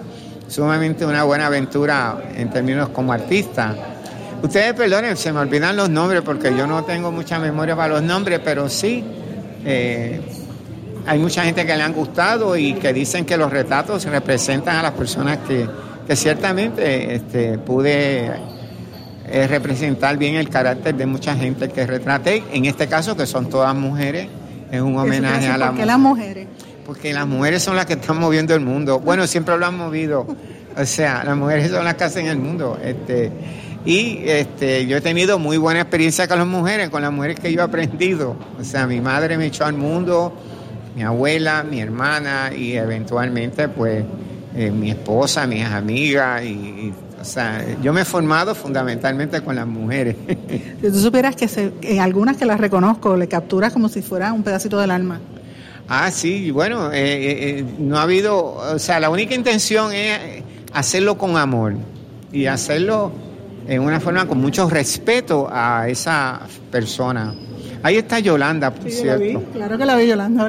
[0.47, 3.75] sumamente una buena aventura en términos como artista.
[4.43, 8.03] Ustedes perdonen, se me olvidan los nombres porque yo no tengo mucha memoria para los
[8.03, 9.03] nombres, pero sí,
[9.65, 10.21] eh,
[11.07, 14.83] hay mucha gente que le han gustado y que dicen que los retratos representan a
[14.83, 15.67] las personas que,
[16.15, 18.31] ciertamente este, pude
[19.31, 23.49] eh, representar bien el carácter de mucha gente que retraté, en este caso que son
[23.49, 24.27] todas mujeres,
[24.71, 26.47] es un homenaje a la ¿Por qué las mujeres?
[26.85, 28.99] Porque las mujeres son las que están moviendo el mundo.
[28.99, 30.25] Bueno, siempre lo han movido.
[30.75, 32.79] O sea, las mujeres son las que hacen el mundo.
[32.83, 33.31] Este,
[33.85, 37.51] y este, yo he tenido muy buena experiencia con las mujeres, con las mujeres que
[37.53, 38.35] yo he aprendido.
[38.59, 40.33] O sea, mi madre me echó al mundo,
[40.95, 44.03] mi abuela, mi hermana y eventualmente pues
[44.55, 49.67] eh, mi esposa, mis amigas, y, o sea, yo me he formado fundamentalmente con las
[49.67, 50.15] mujeres.
[50.81, 51.47] Si tú supieras que
[51.81, 55.19] en algunas que las reconozco, le capturas como si fuera un pedacito del alma.
[55.87, 61.35] Ah, sí, bueno, eh, no ha habido, o sea, la única intención es hacerlo con
[61.35, 61.75] amor
[62.31, 63.11] y hacerlo
[63.67, 66.41] en una forma con mucho respeto a esa
[66.71, 67.33] persona.
[67.83, 69.43] Ahí está Yolanda, por cierto.
[69.53, 70.47] claro que la vi, Yolanda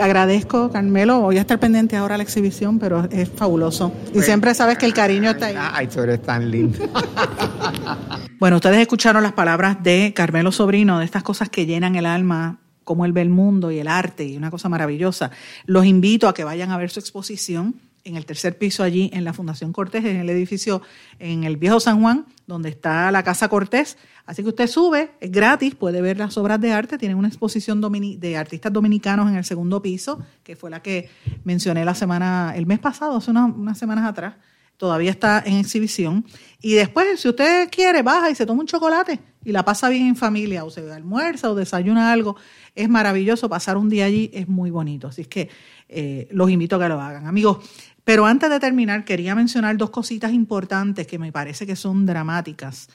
[0.00, 1.20] Agradezco, Carmelo.
[1.20, 3.92] Voy a estar pendiente ahora a la exhibición, pero es fabuloso.
[4.08, 5.56] Y pues, siempre sabes que el cariño está ahí.
[5.58, 6.78] Ay, tú eres tan lindo.
[8.38, 12.58] bueno, ustedes escucharon las palabras de Carmelo Sobrino, de estas cosas que llenan el alma
[12.84, 15.30] cómo él ve el mundo y el arte y una cosa maravillosa.
[15.66, 19.24] Los invito a que vayan a ver su exposición en el tercer piso allí en
[19.24, 20.82] la Fundación Cortés, en el edificio
[21.18, 23.96] en el Viejo San Juan, donde está la Casa Cortés.
[24.26, 26.98] Así que usted sube, es gratis, puede ver las obras de arte.
[26.98, 31.10] Tienen una exposición de artistas dominicanos en el segundo piso, que fue la que
[31.44, 34.34] mencioné la semana, el mes pasado, hace unas semanas atrás.
[34.76, 36.24] Todavía está en exhibición.
[36.60, 40.06] Y después, si usted quiere, baja y se toma un chocolate y la pasa bien
[40.06, 42.36] en familia, o se almuerza o desayuna algo.
[42.74, 45.08] Es maravilloso pasar un día allí, es muy bonito.
[45.08, 45.48] Así que
[45.88, 47.26] eh, los invito a que lo hagan.
[47.26, 47.58] Amigos,
[48.04, 52.88] pero antes de terminar, quería mencionar dos cositas importantes que me parece que son dramáticas.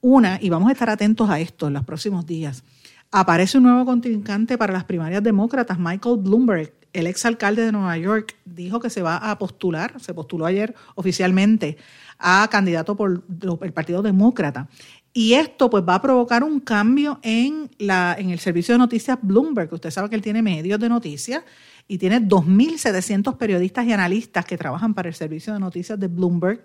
[0.00, 2.64] Una, y vamos a estar atentos a esto en los próximos días,
[3.10, 8.36] aparece un nuevo contrincante para las primarias demócratas, Michael Bloomberg, el exalcalde de Nueva York,
[8.44, 11.76] dijo que se va a postular, se postuló ayer oficialmente
[12.18, 13.22] a candidato por
[13.62, 14.68] el Partido Demócrata.
[15.14, 19.18] Y esto pues va a provocar un cambio en, la, en el servicio de noticias
[19.20, 21.42] Bloomberg, usted sabe que él tiene medios de noticias
[21.88, 26.62] y tiene 2.700 periodistas y analistas que trabajan para el servicio de noticias de Bloomberg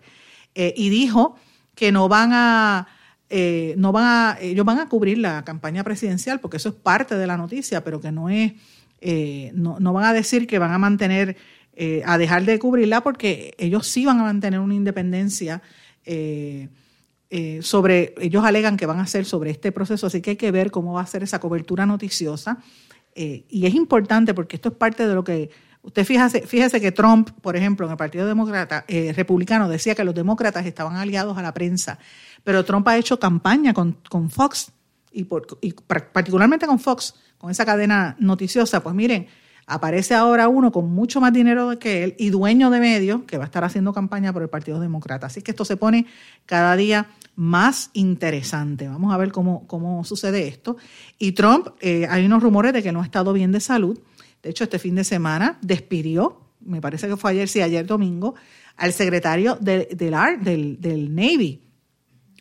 [0.56, 1.36] eh, y dijo
[1.76, 2.88] que no van a
[3.30, 7.16] eh, no van a ellos van a cubrir la campaña presidencial porque eso es parte
[7.16, 8.54] de la noticia pero que no es
[9.02, 11.38] eh, no, no, van a decir que van a mantener
[12.06, 15.62] a dejar de cubrirla porque ellos sí van a mantener una independencia
[17.62, 20.72] sobre ellos alegan que van a hacer sobre este proceso así que hay que ver
[20.72, 22.64] cómo va a ser esa cobertura noticiosa
[23.18, 25.50] eh, y es importante porque esto es parte de lo que
[25.88, 30.04] Usted fíjese, fíjese que Trump, por ejemplo, en el Partido Demócrata, eh, Republicano, decía que
[30.04, 31.98] los demócratas estaban aliados a la prensa,
[32.44, 33.96] pero Trump ha hecho campaña con,
[34.30, 34.74] Fox
[35.14, 35.26] y,
[35.62, 35.74] y,
[36.12, 38.84] particularmente con Fox, con esa cadena noticiosa.
[38.84, 39.28] Pues miren,
[39.66, 43.46] aparece ahora uno con mucho más dinero que él y dueño de medios que va
[43.46, 45.28] a estar haciendo campaña por el Partido Demócrata.
[45.28, 46.06] Así que esto se pone
[46.46, 47.08] cada día
[47.38, 48.88] más interesante.
[48.88, 50.76] Vamos a ver cómo, cómo sucede esto.
[51.20, 53.98] Y Trump, eh, hay unos rumores de que no ha estado bien de salud.
[54.42, 58.34] De hecho, este fin de semana despidió, me parece que fue ayer, sí, ayer domingo,
[58.76, 61.62] al secretario del, del, Navy,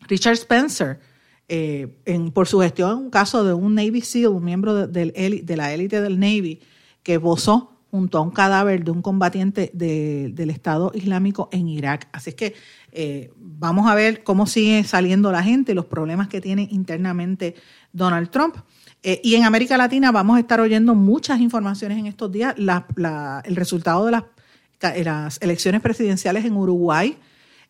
[0.09, 0.99] Richard Spencer,
[1.47, 1.95] eh,
[2.33, 5.75] por su gestión en un caso de un Navy SEAL, un miembro de, de la
[5.75, 6.61] élite del Navy,
[7.03, 12.09] que posó junto a un cadáver de un combatiente del Estado Islámico en Irak.
[12.13, 12.55] Así es que
[12.93, 17.55] eh, vamos a ver cómo sigue saliendo la gente, los problemas que tiene internamente
[17.95, 18.57] Donald Trump.
[19.03, 22.55] Eh, y en América Latina vamos a estar oyendo muchas informaciones en estos días.
[22.59, 24.25] el resultado de las,
[25.03, 27.17] las elecciones presidenciales en Uruguay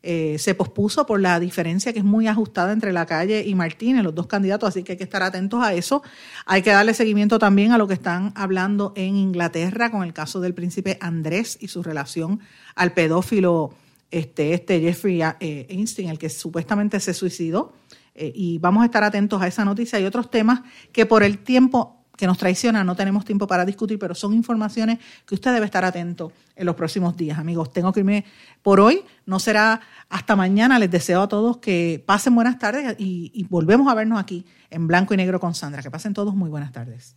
[0.09, 4.05] eh, se pospuso por la diferencia que es muy ajustada entre la calle y Martínez,
[4.05, 6.05] los dos candidatos, así que hay que estar atentos a eso.
[6.45, 10.41] Hay que darle seguimiento también a lo que están hablando en Inglaterra con el caso
[10.41, 12.39] del príncipe Andrés y su relación
[12.77, 13.75] al pedófilo
[14.13, 17.73] este, este Jeffrey eh, Einstein, el que supuestamente se suicidó.
[18.15, 20.61] Eh, y vamos a estar atentos a esa noticia y otros temas
[20.93, 24.99] que por el tiempo que nos traiciona, no tenemos tiempo para discutir, pero son informaciones
[25.27, 27.73] que usted debe estar atento en los próximos días, amigos.
[27.73, 28.25] Tengo que irme
[28.63, 30.79] por hoy, no será hasta mañana.
[30.79, 34.87] Les deseo a todos que pasen buenas tardes y, y volvemos a vernos aquí en
[34.87, 35.83] blanco y negro con Sandra.
[35.83, 37.17] Que pasen todos muy buenas tardes.